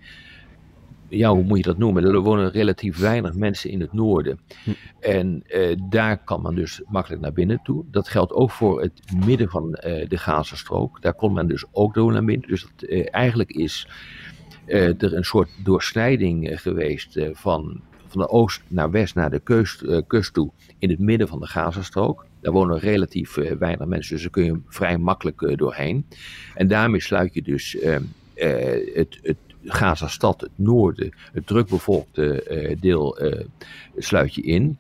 ja, 1.17 1.31
hoe 1.31 1.43
moet 1.43 1.57
je 1.57 1.63
dat 1.65 1.79
noemen? 1.79 2.05
Er 2.05 2.21
wonen 2.21 2.51
relatief 2.51 2.99
weinig 2.99 3.35
mensen 3.35 3.71
in 3.71 3.81
het 3.81 3.93
noorden. 3.93 4.41
Hm. 4.65 4.71
En 5.01 5.43
uh, 5.49 5.77
daar 5.89 6.25
kan 6.25 6.43
men 6.43 6.55
dus 6.55 6.83
makkelijk 6.89 7.23
naar 7.23 7.33
binnen 7.33 7.61
toe. 7.63 7.85
Dat 7.91 8.09
geldt 8.09 8.33
ook 8.33 8.51
voor 8.51 8.81
het 8.81 9.01
midden 9.25 9.49
van 9.49 9.65
uh, 9.69 10.09
de 10.09 10.19
Gazastrook. 10.19 11.03
Daar 11.03 11.15
kon 11.15 11.33
men 11.33 11.47
dus 11.47 11.65
ook 11.73 11.95
door 11.95 12.13
naar 12.13 12.25
binnen. 12.25 12.49
Dus 12.49 12.63
dat, 12.63 12.91
uh, 12.91 13.07
eigenlijk 13.11 13.51
is 13.51 13.89
er 14.67 15.15
een 15.15 15.25
soort 15.25 15.51
doorsnijding 15.65 16.61
geweest 16.61 17.19
van, 17.33 17.81
van 18.07 18.21
de 18.21 18.29
oost 18.29 18.63
naar 18.69 18.91
west, 18.91 19.15
naar 19.15 19.31
de 19.31 19.41
kust, 19.41 20.05
kust 20.07 20.35
toe, 20.35 20.51
in 20.79 20.91
het 20.91 20.99
midden 20.99 21.29
van 21.29 21.41
de 21.41 21.47
Gazastrook. 21.47 22.27
Daar 22.41 22.53
wonen 22.53 22.79
relatief 22.79 23.35
weinig 23.59 23.87
mensen, 23.87 24.15
dus 24.15 24.23
daar 24.23 24.31
kun 24.31 24.45
je 24.45 24.61
vrij 24.69 24.99
makkelijk 24.99 25.59
doorheen. 25.59 26.07
En 26.55 26.69
daarmee 26.69 27.01
sluit 27.01 27.35
je 27.35 27.43
dus 27.43 27.77
het, 28.95 29.19
het 29.23 29.37
Gaza-stad, 29.65 30.41
het 30.41 30.51
noorden, 30.55 31.15
het 31.33 31.47
drukbevolkte 31.47 32.47
uh, 32.51 32.77
deel, 32.81 33.25
uh, 33.25 33.45
sluit 33.97 34.35
je 34.35 34.43
in. 34.43 34.79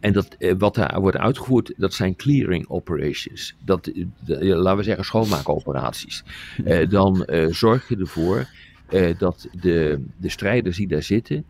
En 0.00 0.12
dat, 0.12 0.36
uh, 0.38 0.54
wat 0.58 0.74
daar 0.74 1.00
wordt 1.00 1.16
uitgevoerd, 1.16 1.72
dat 1.76 1.94
zijn 1.94 2.16
clearing 2.16 2.68
operations. 2.68 3.56
Dat, 3.64 3.90
laten 4.36 4.76
we 4.76 4.82
zeggen 4.82 5.04
schoonmaakoperaties. 5.04 6.24
dan 6.88 7.26
zorg 7.50 7.88
je 7.88 7.96
ervoor 7.96 8.48
dat 9.18 9.48
de, 9.60 10.04
de 10.16 10.28
strijders 10.28 10.76
die 10.76 10.88
daar 10.88 11.02
zitten, 11.02 11.44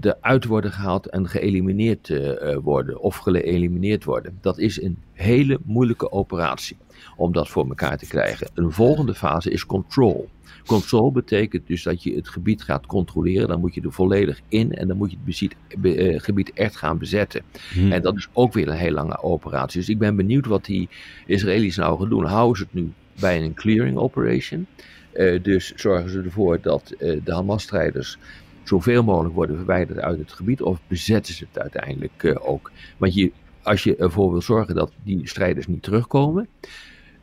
eruit 0.00 0.44
worden 0.44 0.72
gehaald 0.72 1.06
en 1.06 1.28
geëlimineerd 1.28 2.08
uh, 2.08 2.56
worden 2.62 3.00
of 3.00 3.16
geëlimineerd 3.16 4.04
worden. 4.04 4.38
Dat 4.40 4.58
is 4.58 4.82
een 4.82 4.98
hele 5.12 5.58
moeilijke 5.64 6.12
operatie 6.12 6.76
om 7.16 7.32
dat 7.32 7.48
voor 7.48 7.68
elkaar 7.68 7.98
te 7.98 8.06
krijgen. 8.06 8.50
Een 8.54 8.72
volgende 8.72 9.14
fase 9.14 9.50
is 9.50 9.66
control. 9.66 10.28
Control 10.66 11.12
betekent 11.12 11.66
dus 11.66 11.82
dat 11.82 12.02
je 12.02 12.14
het 12.14 12.28
gebied 12.28 12.62
gaat 12.62 12.86
controleren. 12.86 13.48
Dan 13.48 13.60
moet 13.60 13.74
je 13.74 13.80
er 13.80 13.92
volledig 13.92 14.40
in 14.48 14.74
en 14.74 14.88
dan 14.88 14.96
moet 14.96 15.10
je 15.10 15.16
het 15.16 15.24
bezit, 15.24 15.56
be, 15.78 16.14
gebied 16.20 16.52
echt 16.52 16.76
gaan 16.76 16.98
bezetten. 16.98 17.42
Hmm. 17.72 17.92
En 17.92 18.02
dat 18.02 18.16
is 18.16 18.28
ook 18.32 18.52
weer 18.52 18.68
een 18.68 18.76
heel 18.76 18.92
lange 18.92 19.22
operatie. 19.22 19.80
Dus 19.80 19.88
ik 19.88 19.98
ben 19.98 20.16
benieuwd 20.16 20.46
wat 20.46 20.64
die 20.64 20.88
Israëli's 21.26 21.76
nou 21.76 21.98
gaan 21.98 22.08
doen. 22.08 22.24
Houden 22.24 22.56
ze 22.56 22.62
het 22.62 22.74
nu 22.74 22.92
bij 23.20 23.42
een 23.42 23.54
clearing 23.54 23.96
operation? 23.96 24.66
Uh, 25.14 25.42
dus 25.42 25.72
zorgen 25.76 26.10
ze 26.10 26.22
ervoor 26.22 26.60
dat 26.60 26.94
uh, 26.98 27.20
de 27.24 27.32
Hamas-strijders 27.32 28.18
zoveel 28.68 29.02
mogelijk 29.04 29.34
worden 29.34 29.56
verwijderd 29.56 29.98
uit 29.98 30.18
het 30.18 30.32
gebied 30.32 30.62
of 30.62 30.80
bezetten 30.86 31.34
ze 31.34 31.46
het 31.50 31.62
uiteindelijk 31.62 32.22
uh, 32.22 32.36
ook. 32.40 32.70
Want 32.96 33.14
je, 33.14 33.32
als 33.62 33.84
je 33.84 33.96
ervoor 33.96 34.30
wil 34.30 34.42
zorgen 34.42 34.74
dat 34.74 34.92
die 35.02 35.28
strijders 35.28 35.66
niet 35.66 35.82
terugkomen, 35.82 36.48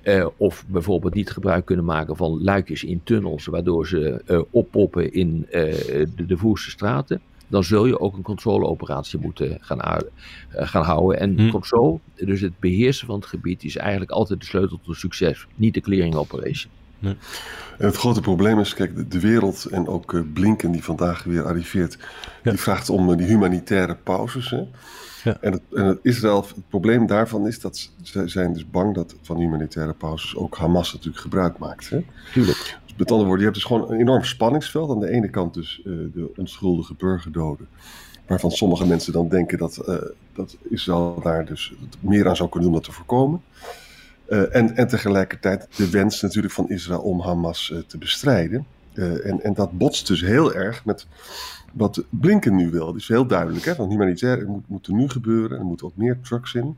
uh, 0.03 0.27
of 0.37 0.65
bijvoorbeeld 0.67 1.13
niet 1.13 1.31
gebruik 1.31 1.65
kunnen 1.65 1.85
maken 1.85 2.15
van 2.15 2.43
luikjes 2.43 2.83
in 2.83 3.01
tunnels, 3.03 3.45
waardoor 3.45 3.87
ze 3.87 4.21
uh, 4.27 4.41
oppoppen 4.49 5.13
in 5.13 5.47
de, 5.49 6.25
de 6.27 6.37
Voerse 6.37 6.69
straten, 6.69 7.21
dan 7.47 7.63
zul 7.63 7.85
je 7.85 7.99
ook 7.99 8.15
een 8.15 8.21
controleoperatie 8.21 9.19
moeten 9.19 9.57
gaan, 9.61 10.03
gaan 10.49 10.83
houden. 10.83 11.19
En 11.19 11.37
hmm. 11.37 11.49
controle, 11.49 11.99
dus 12.15 12.41
het 12.41 12.59
beheersen 12.59 13.07
van 13.07 13.15
het 13.15 13.25
gebied, 13.25 13.63
is 13.63 13.77
eigenlijk 13.77 14.11
altijd 14.11 14.39
de 14.39 14.45
sleutel 14.45 14.79
tot 14.83 14.95
succes, 14.95 15.47
niet 15.55 15.73
de 15.73 15.81
clearing 15.81 16.15
operation. 16.15 16.71
En 17.77 17.85
het 17.85 17.95
grote 17.95 18.21
probleem 18.21 18.59
is, 18.59 18.73
kijk, 18.73 19.11
de, 19.11 19.19
wereld 19.19 19.65
en 19.65 19.87
ook 19.87 20.13
uh, 20.13 20.21
Blinken 20.33 20.71
die 20.71 20.83
vandaag 20.83 21.23
weer 21.23 21.45
arriveert, 21.45 21.97
die 22.43 22.53
vraagt 22.53 22.89
om 22.89 23.09
uh, 23.09 23.17
die 23.17 23.25
humanitaire 23.27 23.95
pauzes. 23.95 24.49
Hè? 24.49 24.63
Ja. 25.23 25.37
En, 25.41 25.51
het, 25.51 25.61
en 25.73 25.85
het 25.85 25.99
Israël, 26.01 26.41
het 26.41 26.69
probleem 26.69 27.07
daarvan 27.07 27.47
is 27.47 27.59
dat 27.59 27.91
ze 28.01 28.27
zijn 28.27 28.53
dus 28.53 28.69
bang 28.69 28.95
dat 28.95 29.15
van 29.21 29.37
humanitaire 29.37 29.93
pauzes 29.93 30.35
ook 30.35 30.57
Hamas 30.57 30.93
natuurlijk 30.93 31.21
gebruik 31.21 31.57
maakt. 31.57 31.89
Hè? 31.89 32.05
Tuurlijk. 32.33 32.79
Dus 32.85 32.95
met 32.97 33.11
andere 33.11 33.27
woorden, 33.27 33.45
je 33.45 33.51
hebt 33.51 33.55
dus 33.55 33.63
gewoon 33.63 33.91
een 33.91 33.99
enorm 33.99 34.23
spanningsveld. 34.23 34.89
Aan 34.89 34.99
de 34.99 35.09
ene 35.09 35.29
kant 35.29 35.53
dus 35.53 35.81
uh, 35.85 36.13
de 36.13 36.31
onschuldige 36.35 36.93
burgerdoden, 36.93 37.67
waarvan 38.27 38.51
sommige 38.51 38.87
mensen 38.87 39.13
dan 39.13 39.29
denken 39.29 39.57
dat, 39.57 40.01
dat 40.33 40.57
Israël 40.69 41.19
daar 41.23 41.45
dus 41.45 41.73
meer 41.99 42.27
aan 42.27 42.35
zou 42.35 42.49
kunnen 42.49 42.69
doen 42.69 42.77
om 42.77 42.83
dat 42.83 42.93
te 42.93 42.97
voorkomen. 42.97 43.41
Uh, 44.29 44.55
en, 44.55 44.75
en 44.75 44.87
tegelijkertijd 44.87 45.67
de 45.75 45.89
wens 45.89 46.21
natuurlijk 46.21 46.53
van 46.53 46.69
Israël 46.69 47.01
om 47.01 47.21
Hamas 47.21 47.69
uh, 47.69 47.79
te 47.79 47.97
bestrijden. 47.97 48.65
Uh, 48.93 49.25
en, 49.25 49.43
en 49.43 49.53
dat 49.53 49.77
botst 49.77 50.07
dus 50.07 50.21
heel 50.21 50.53
erg 50.53 50.85
met 50.85 51.07
wat 51.73 52.03
Blinken 52.09 52.55
nu 52.55 52.69
wil. 52.69 52.85
Dat 52.85 52.95
is 52.95 53.07
heel 53.07 53.27
duidelijk. 53.27 53.65
Hè? 53.65 53.75
Van 53.75 53.89
humanitair 53.89 54.47
moet, 54.47 54.67
moet 54.67 54.87
er 54.87 54.93
nu 54.93 55.09
gebeuren. 55.09 55.57
Er 55.57 55.65
moeten 55.65 55.85
wat 55.85 55.95
meer 55.95 56.19
trucks 56.21 56.53
in. 56.53 56.77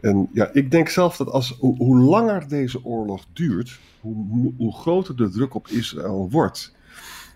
En 0.00 0.28
ja, 0.32 0.50
ik 0.52 0.70
denk 0.70 0.88
zelf 0.88 1.16
dat 1.16 1.28
als, 1.28 1.56
hoe, 1.58 1.76
hoe 1.76 1.98
langer 1.98 2.48
deze 2.48 2.84
oorlog 2.84 3.24
duurt, 3.32 3.78
hoe, 4.00 4.52
hoe 4.56 4.72
groter 4.72 5.16
de 5.16 5.28
druk 5.28 5.54
op 5.54 5.68
Israël 5.68 6.28
wordt. 6.30 6.74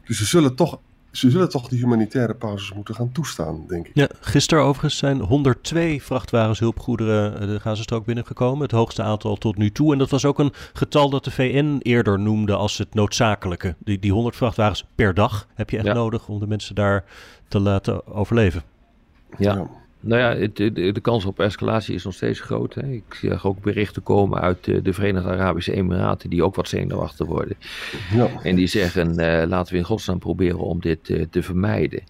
Dus 0.05 0.19
ze 0.19 0.25
zullen 0.25 0.55
toch 0.55 0.81
ze 1.17 1.31
zullen 1.31 1.49
toch 1.49 1.69
die 1.69 1.79
humanitaire 1.79 2.35
pauzes 2.35 2.73
moeten 2.73 2.95
gaan 2.95 3.13
toestaan, 3.13 3.65
denk 3.69 3.87
ik. 3.87 3.91
Ja, 3.95 4.09
gisteren 4.21 4.65
overigens 4.65 4.97
zijn 4.97 5.21
102 5.21 6.03
vrachtwagens 6.03 6.59
hulpgoederen 6.59 7.41
eh, 7.41 7.47
de 7.47 7.61
Gazastrook 7.61 8.05
binnengekomen. 8.05 8.63
Het 8.63 8.71
hoogste 8.71 9.03
aantal 9.03 9.37
tot 9.37 9.57
nu 9.57 9.71
toe. 9.71 9.93
En 9.93 9.99
dat 9.99 10.11
was 10.11 10.25
ook 10.25 10.39
een 10.39 10.53
getal 10.73 11.11
dat 11.11 11.25
de 11.25 11.31
VN 11.31 11.79
eerder 11.83 12.19
noemde 12.19 12.55
als 12.55 12.79
het 12.79 12.95
noodzakelijke. 12.95 13.75
Die, 13.79 13.99
die 13.99 14.13
100 14.13 14.37
vrachtwagens 14.37 14.85
per 14.95 15.15
dag 15.15 15.47
heb 15.55 15.71
je 15.71 15.79
echt 15.79 15.95
nodig 15.95 16.29
om 16.29 16.39
de 16.39 16.47
mensen 16.47 16.75
daar 16.75 17.05
te 17.49 17.61
laten 17.61 18.07
overleven. 18.07 18.63
ja. 19.39 19.55
ja. 19.55 19.85
Nou 20.01 20.21
ja, 20.21 20.49
de, 20.53 20.73
de, 20.73 21.01
kans 21.01 21.25
op 21.25 21.41
escalatie 21.41 21.95
is 21.95 22.05
nog 22.05 22.15
steeds 22.15 22.41
groot. 22.41 22.75
Hè. 22.75 22.89
Ik 22.89 23.15
zie 23.15 23.43
ook 23.43 23.63
berichten 23.63 24.03
komen 24.03 24.41
uit 24.41 24.65
de, 24.65 24.83
de, 24.83 24.93
Verenigde 24.93 25.29
Arabische 25.29 25.73
Emiraten 25.73 26.31
die 26.31 26.45
ook 26.45 26.55
wat 26.55 26.69
zenuwachtig 26.69 27.27
worden. 27.27 27.57
Ja. 28.15 28.29
En 28.43 28.57
die 28.57 28.67
zeggen, 28.67 29.09
uh, 29.09 29.43
laten 29.49 29.73
we 29.73 29.79
in 29.79 29.85
godsnaam 29.85 30.19
proberen 30.19 30.59
om 30.59 30.81
dit 30.81 31.09
uh, 31.09 31.25
te 31.31 31.43
vermijden. 31.43 32.03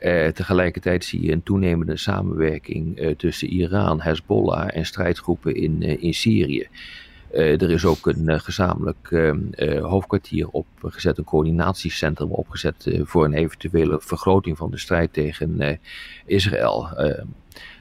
Uh, 0.00 0.26
tegelijkertijd 0.26 1.04
zie 1.04 1.22
je 1.22 1.32
een 1.32 1.42
toenemende 1.42 1.96
samenwerking 1.96 3.14
tussen 3.16 3.48
Iran, 3.48 4.00
Hezbollah 4.00 4.68
en 4.72 4.86
strijdgroepen 4.86 5.54
in, 5.54 5.82
in 5.82 6.14
Syrië. 6.14 6.68
Er 7.32 7.70
is 7.70 7.84
ook 7.84 8.06
een 8.06 8.40
gezamenlijk 8.40 9.10
ehm, 9.10 9.82
hoofdkwartier 9.82 10.48
opgezet, 10.48 11.18
een 11.18 11.24
coördinatiecentrum 11.24 12.30
opgezet 12.30 13.00
voor 13.02 13.24
een 13.24 13.34
eventuele 13.34 14.00
vergroting 14.00 14.56
van 14.56 14.70
de 14.70 14.78
strijd 14.78 15.12
tegen 15.12 15.78
Israël. 16.26 16.88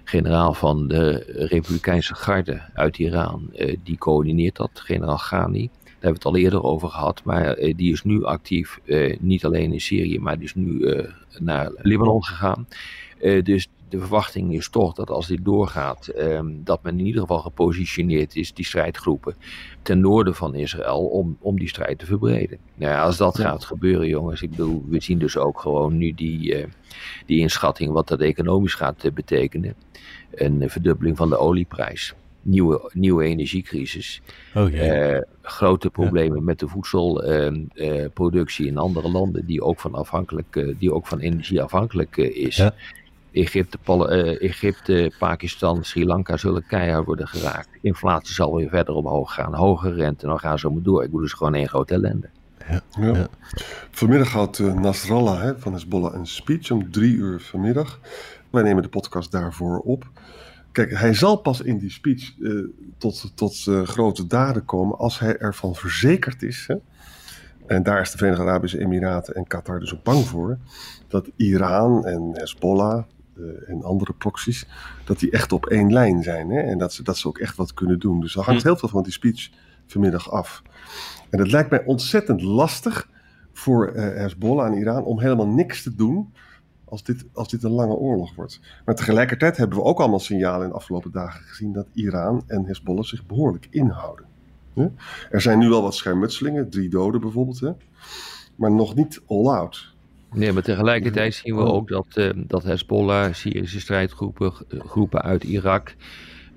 generaal 0.03 0.53
van 0.53 0.87
de 0.87 1.23
Republikeinse 1.27 2.15
Garde 2.15 2.61
uit 2.73 2.97
Iran, 2.97 3.49
die 3.83 3.97
coördineert 3.97 4.55
dat, 4.55 4.69
generaal 4.73 5.17
Ghani. 5.17 5.69
Daar 5.83 5.91
hebben 6.09 6.09
we 6.09 6.15
het 6.15 6.25
al 6.25 6.35
eerder 6.35 6.63
over 6.63 6.89
gehad, 6.89 7.23
maar 7.23 7.55
die 7.55 7.91
is 7.91 8.03
nu 8.03 8.23
actief, 8.23 8.79
niet 9.19 9.45
alleen 9.45 9.73
in 9.73 9.81
Syrië, 9.81 10.19
maar 10.19 10.35
die 10.35 10.45
is 10.45 10.55
nu 10.55 11.03
naar 11.39 11.71
Libanon 11.75 12.23
gegaan. 12.23 12.67
dus 13.43 13.67
de 13.91 13.99
verwachting 13.99 14.53
is 14.53 14.69
toch 14.69 14.93
dat 14.93 15.09
als 15.09 15.27
dit 15.27 15.45
doorgaat, 15.45 16.07
ehm, 16.07 16.47
dat 16.63 16.83
men 16.83 16.99
in 16.99 17.05
ieder 17.05 17.21
geval 17.21 17.39
gepositioneerd 17.39 18.35
is, 18.35 18.53
die 18.53 18.65
strijdgroepen, 18.65 19.35
ten 19.81 19.99
noorden 19.99 20.35
van 20.35 20.55
Israël, 20.55 21.05
om, 21.05 21.37
om 21.39 21.59
die 21.59 21.67
strijd 21.67 21.99
te 21.99 22.05
verbreden. 22.05 22.57
Nou 22.75 22.91
ja, 22.91 23.03
als 23.03 23.17
dat 23.17 23.39
gaat 23.39 23.65
gebeuren, 23.65 24.07
jongens, 24.07 24.41
ik 24.41 24.49
bedoel, 24.49 24.85
we 24.89 25.01
zien 25.01 25.19
dus 25.19 25.37
ook 25.37 25.59
gewoon 25.59 25.97
nu 25.97 26.13
die, 26.13 26.59
uh, 26.59 26.65
die 27.25 27.39
inschatting 27.39 27.91
wat 27.91 28.07
dat 28.07 28.19
economisch 28.19 28.73
gaat 28.73 29.05
uh, 29.05 29.11
betekenen. 29.11 29.75
Een 30.31 30.69
verdubbeling 30.69 31.17
van 31.17 31.29
de 31.29 31.37
olieprijs. 31.37 32.13
Nieuwe, 32.41 32.91
nieuwe 32.93 33.23
energiecrisis. 33.23 34.21
Oh, 34.55 34.73
uh, 34.73 35.17
grote 35.41 35.89
problemen 35.89 36.37
ja. 36.37 36.43
met 36.43 36.59
de 36.59 36.67
voedselproductie 36.67 38.67
in 38.67 38.77
andere 38.77 39.09
landen 39.09 39.45
die 39.45 39.61
ook 39.61 39.79
van, 39.79 39.93
afhankelijk, 39.93 40.75
die 40.79 40.93
ook 40.93 41.07
van 41.07 41.19
energie 41.19 41.61
afhankelijk 41.61 42.17
is. 42.17 42.55
Ja. 42.55 42.73
Egypte, 43.31 43.77
uh, 43.87 44.41
Egypte, 44.41 45.11
Pakistan, 45.19 45.83
Sri 45.83 46.05
Lanka 46.05 46.37
zullen 46.37 46.65
keihard 46.67 47.05
worden 47.05 47.27
geraakt. 47.27 47.69
Inflatie 47.81 48.33
zal 48.33 48.55
weer 48.55 48.69
verder 48.69 48.95
omhoog 48.95 49.33
gaan. 49.33 49.53
Hoge 49.53 49.93
rente, 49.93 50.25
dan 50.27 50.39
gaan 50.39 50.59
ze 50.59 50.69
maar 50.69 50.81
door. 50.81 50.99
Ik 51.03 51.05
bedoel, 51.05 51.21
dus 51.21 51.33
gewoon 51.33 51.53
één 51.55 51.67
grote 51.67 51.93
ellende. 51.93 52.29
Ja, 52.69 52.81
ja. 52.99 53.27
Vanmiddag 53.91 54.31
houdt 54.31 54.59
uh, 54.59 54.73
Nasrallah 54.73 55.41
hè, 55.41 55.59
van 55.59 55.73
Hezbollah 55.73 56.13
een 56.13 56.25
speech 56.25 56.71
om 56.71 56.91
drie 56.91 57.15
uur 57.15 57.39
vanmiddag. 57.39 57.99
Wij 58.49 58.63
nemen 58.63 58.83
de 58.83 58.89
podcast 58.89 59.31
daarvoor 59.31 59.79
op. 59.79 60.09
Kijk, 60.71 60.97
hij 60.97 61.13
zal 61.13 61.35
pas 61.35 61.61
in 61.61 61.77
die 61.77 61.91
speech 61.91 62.37
uh, 62.39 62.67
tot, 62.97 63.31
tot 63.35 63.65
uh, 63.69 63.81
grote 63.81 64.27
daden 64.27 64.65
komen 64.65 64.97
als 64.97 65.19
hij 65.19 65.37
ervan 65.37 65.75
verzekerd 65.75 66.43
is. 66.43 66.65
Hè? 66.67 66.75
En 67.67 67.83
daar 67.83 68.01
is 68.01 68.11
de 68.11 68.17
Verenigde 68.17 68.43
Arabische 68.43 68.79
Emiraten 68.79 69.35
en 69.35 69.47
Qatar 69.47 69.79
dus 69.79 69.93
ook 69.93 70.03
bang 70.03 70.25
voor. 70.25 70.57
Dat 71.07 71.29
Iran 71.35 72.05
en 72.05 72.31
Hezbollah 72.33 73.03
en 73.67 73.83
andere 73.83 74.13
proxies, 74.13 74.67
dat 75.05 75.19
die 75.19 75.31
echt 75.31 75.51
op 75.51 75.65
één 75.65 75.93
lijn 75.93 76.23
zijn. 76.23 76.49
Hè? 76.49 76.59
En 76.59 76.77
dat 76.77 76.93
ze, 76.93 77.03
dat 77.03 77.17
ze 77.17 77.27
ook 77.27 77.37
echt 77.37 77.55
wat 77.55 77.73
kunnen 77.73 77.99
doen. 77.99 78.19
Dus 78.19 78.35
er 78.35 78.43
hangt 78.43 78.61
hm. 78.61 78.67
heel 78.67 78.77
veel 78.77 78.89
van 78.89 79.03
die 79.03 79.11
speech 79.11 79.49
vanmiddag 79.85 80.31
af. 80.31 80.61
En 81.29 81.39
het 81.39 81.51
lijkt 81.51 81.69
mij 81.69 81.85
ontzettend 81.85 82.41
lastig 82.41 83.09
voor 83.53 83.91
uh, 83.95 84.01
Hezbollah 84.01 84.65
en 84.65 84.77
Iran 84.77 85.03
om 85.03 85.19
helemaal 85.19 85.47
niks 85.47 85.83
te 85.83 85.95
doen 85.95 86.33
als 86.85 87.03
dit, 87.03 87.25
als 87.33 87.49
dit 87.49 87.63
een 87.63 87.71
lange 87.71 87.93
oorlog 87.93 88.35
wordt. 88.35 88.59
Maar 88.85 88.95
tegelijkertijd 88.95 89.57
hebben 89.57 89.77
we 89.77 89.83
ook 89.83 89.99
allemaal 89.99 90.19
signalen 90.19 90.63
in 90.63 90.69
de 90.69 90.75
afgelopen 90.75 91.11
dagen 91.11 91.43
gezien 91.43 91.73
dat 91.73 91.87
Iran 91.93 92.43
en 92.47 92.65
Hezbollah 92.65 93.03
zich 93.03 93.25
behoorlijk 93.25 93.67
inhouden. 93.69 94.25
Er 95.29 95.41
zijn 95.41 95.59
nu 95.59 95.71
al 95.71 95.81
wat 95.81 95.95
schermutselingen, 95.95 96.69
drie 96.69 96.89
doden 96.89 97.21
bijvoorbeeld, 97.21 97.59
hè? 97.59 97.71
maar 98.55 98.71
nog 98.71 98.95
niet 98.95 99.21
all-out. 99.27 99.90
Nee, 100.33 100.51
maar 100.51 100.63
tegelijkertijd 100.63 101.33
zien 101.33 101.55
we 101.55 101.61
ook 101.61 101.87
dat, 101.87 102.05
uh, 102.15 102.29
dat 102.35 102.63
Hezbollah, 102.63 103.33
Syrische 103.33 103.79
strijdgroepen 103.79 104.53
groepen 104.67 105.21
uit 105.21 105.43
Irak, 105.43 105.95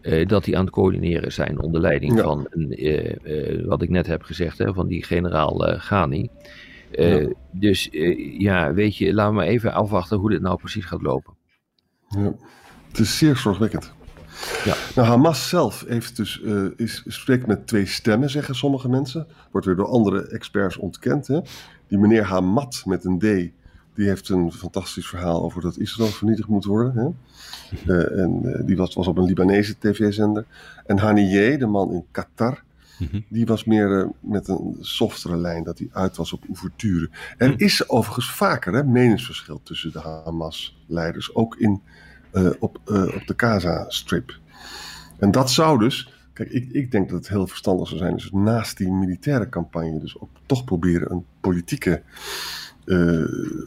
uh, 0.03 0.27
dat 0.27 0.45
die 0.45 0.59
aan 0.59 0.65
het 0.65 0.75
coördineren 0.75 1.33
zijn 1.33 1.61
onder 1.63 1.81
leiding 1.81 2.21
van, 2.21 2.47
uh, 2.51 3.67
wat 3.67 3.83
ik 3.83 3.89
net 3.89 4.07
heb 4.07 4.23
gezegd, 4.23 4.59
hè, 4.59 4.73
van 4.73 4.87
die 4.87 5.05
generaal 5.05 5.59
Ghani. 5.59 6.29
Ja. 6.91 7.29
Dus 7.51 7.89
ja, 8.39 8.75
weet 8.75 8.97
je, 8.97 9.15
laten 9.15 9.33
we 9.33 9.39
maar 9.39 9.47
even 9.47 9.73
afwachten 9.73 10.19
hoe 10.19 10.31
dit 10.31 10.41
nou 10.41 10.59
precies 10.59 10.85
gaat 10.85 11.03
lopen. 11.03 11.35
Ja, 12.09 12.35
het 12.89 12.99
is 12.99 13.19
zeer 13.19 13.37
zorgwekkend. 13.37 13.93
Ja. 14.65 14.75
Nou, 14.95 15.09
Hamas 15.09 15.49
zelf 15.49 15.85
heeft 15.89 16.17
dus, 16.17 16.41
uh, 16.45 16.67
is, 16.77 17.05
spreekt 17.07 17.47
met 17.47 17.67
twee 17.67 17.87
stemmen, 17.87 18.31
zeggen 18.31 18.55
sommige 18.55 18.89
mensen. 18.89 19.27
Wordt 19.51 19.67
weer 19.67 19.77
door 19.77 19.87
andere 19.87 20.29
experts 20.29 20.77
ontkend. 20.77 21.27
Hè? 21.27 21.41
Die 21.89 21.99
meneer 21.99 22.25
Hamad 22.25 22.83
met 22.85 23.05
een 23.05 23.19
D, 23.19 23.53
die 23.95 24.07
heeft 24.07 24.29
een 24.29 24.53
fantastisch 24.53 25.07
verhaal 25.07 25.43
over 25.43 25.61
dat 25.61 25.79
Israël 25.79 26.09
vernietigd 26.09 26.49
moet 26.49 26.65
worden. 26.65 26.95
Hè? 26.95 27.09
Uh, 27.87 28.23
en 28.23 28.41
uh, 28.45 28.67
die 28.67 28.77
was, 28.77 28.95
was 28.95 29.07
op 29.07 29.19
een 29.19 29.25
Libanese 29.25 29.79
tv-zender. 29.79 30.45
En 30.87 30.99
Haniyeh, 30.99 31.59
de 31.59 31.67
man 31.67 31.93
in 31.93 32.05
Qatar, 32.11 32.63
Mhm. 32.99 33.21
Die 33.29 33.47
was 33.47 33.65
meer 33.65 33.91
uh, 33.91 34.09
met 34.21 34.49
een 34.49 34.77
softere 34.81 35.37
lijn, 35.37 35.65
dat 35.65 35.79
hij 35.79 35.89
uit 35.93 36.17
was 36.17 36.33
op 36.33 36.45
ouverture. 36.49 37.11
Er 37.39 37.49
mhm. 37.49 37.63
is 37.63 37.89
overigens 37.89 38.33
vaker 38.33 38.73
hè, 38.73 38.85
meningsverschil 38.85 39.61
tussen 39.63 39.93
de 39.93 39.99
Hamas-leiders, 39.99 41.35
ook 41.35 41.57
in, 41.57 41.83
op, 42.59 42.81
op 43.15 43.23
de 43.27 43.35
Gaza-strip. 43.37 44.39
En 45.19 45.31
dat 45.31 45.51
zou 45.51 45.79
dus, 45.79 46.14
kijk, 46.35 46.51
ik, 46.51 46.73
ik 46.73 46.91
denk 46.91 47.09
dat 47.09 47.19
het 47.19 47.29
heel 47.29 47.47
verstandig 47.47 47.89
zou 47.89 48.01
zijn, 48.01 48.15
dus 48.17 48.31
naast 48.33 48.77
die 48.77 48.91
militaire 48.91 49.49
campagne, 49.49 50.01
dus 50.01 50.21
ook 50.21 50.31
toch 50.47 50.65
proberen 50.65 51.11
een 51.11 51.25
politieke 51.41 52.03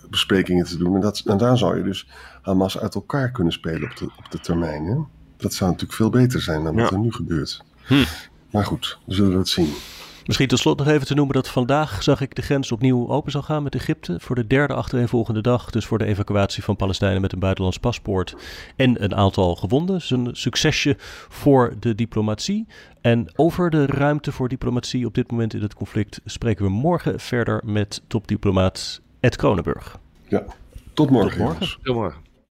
besprekingen 0.10 0.66
te 0.66 0.78
doen. 0.78 0.96
En, 0.96 1.02
dat, 1.02 1.20
en 1.26 1.38
daar 1.38 1.58
zou 1.58 1.78
je 1.78 1.84
dus 1.84 2.08
Hamas 2.42 2.80
uit 2.80 2.96
elkaar 2.96 3.32
kunnen 3.32 3.54
spelen 3.54 3.90
op 3.90 3.98
de, 3.98 4.06
op 4.06 4.32
de 4.32 4.40
termijn. 4.40 4.86
Hè? 4.86 4.96
Dat 5.38 5.54
zou 5.54 5.72
natuurlijk 5.72 5.98
veel 5.98 6.10
beter 6.10 6.42
zijn 6.42 6.64
dan 6.64 6.76
wat 6.76 6.92
er 6.92 7.00
nu 7.00 7.12
gebeurt. 7.12 7.64
Hm. 7.86 8.04
Maar 8.52 8.66
goed, 8.66 9.00
we 9.06 9.14
zullen 9.14 9.38
het 9.38 9.50
zien. 9.50 9.74
Misschien 10.28 10.48
tot 10.48 10.60
slot 10.60 10.78
nog 10.78 10.88
even 10.88 11.08
te 11.08 11.14
noemen 11.14 11.36
dat 11.36 11.48
vandaag 11.48 12.04
zag 12.04 12.22
ik 12.22 12.36
de 12.36 12.42
grens 12.42 12.72
opnieuw 12.72 13.10
open 13.10 13.32
zal 13.32 13.42
gaan 13.42 13.64
met 13.64 13.76
Egypte. 13.76 14.16
Voor 14.20 14.36
de 14.36 14.48
derde 14.48 14.74
achtereenvolgende 14.74 15.42
dag. 15.42 15.70
Dus 15.70 15.86
voor 15.86 15.98
de 15.98 16.06
evacuatie 16.06 16.64
van 16.64 16.76
Palestijnen 16.76 17.22
met 17.22 17.34
een 17.34 17.40
buitenlands 17.40 17.78
paspoort. 17.78 18.36
En 18.76 19.04
een 19.04 19.16
aantal 19.16 19.56
gewonden. 19.56 19.96
Dus 19.96 20.10
een 20.10 20.30
succesje 20.32 20.96
voor 21.30 21.76
de 21.80 21.96
diplomatie. 21.96 22.68
En 23.02 23.28
over 23.36 23.70
de 23.70 23.86
ruimte 23.86 24.32
voor 24.32 24.50
diplomatie 24.50 25.06
op 25.06 25.14
dit 25.14 25.32
moment 25.32 25.54
in 25.54 25.62
het 25.62 25.74
conflict 25.74 26.22
spreken 26.26 26.66
we 26.66 26.72
morgen 26.72 27.20
verder 27.20 27.62
met 27.66 28.02
topdiplomaat 28.08 29.02
Ed 29.20 29.36
Kronenburg. 29.36 30.00
Ja, 30.28 30.46
tot 30.94 31.10
morgen. 31.10 31.38
Tot 31.38 31.40
morgen. 31.40 31.78
Tot 31.84 31.96
morgen. 31.96 32.27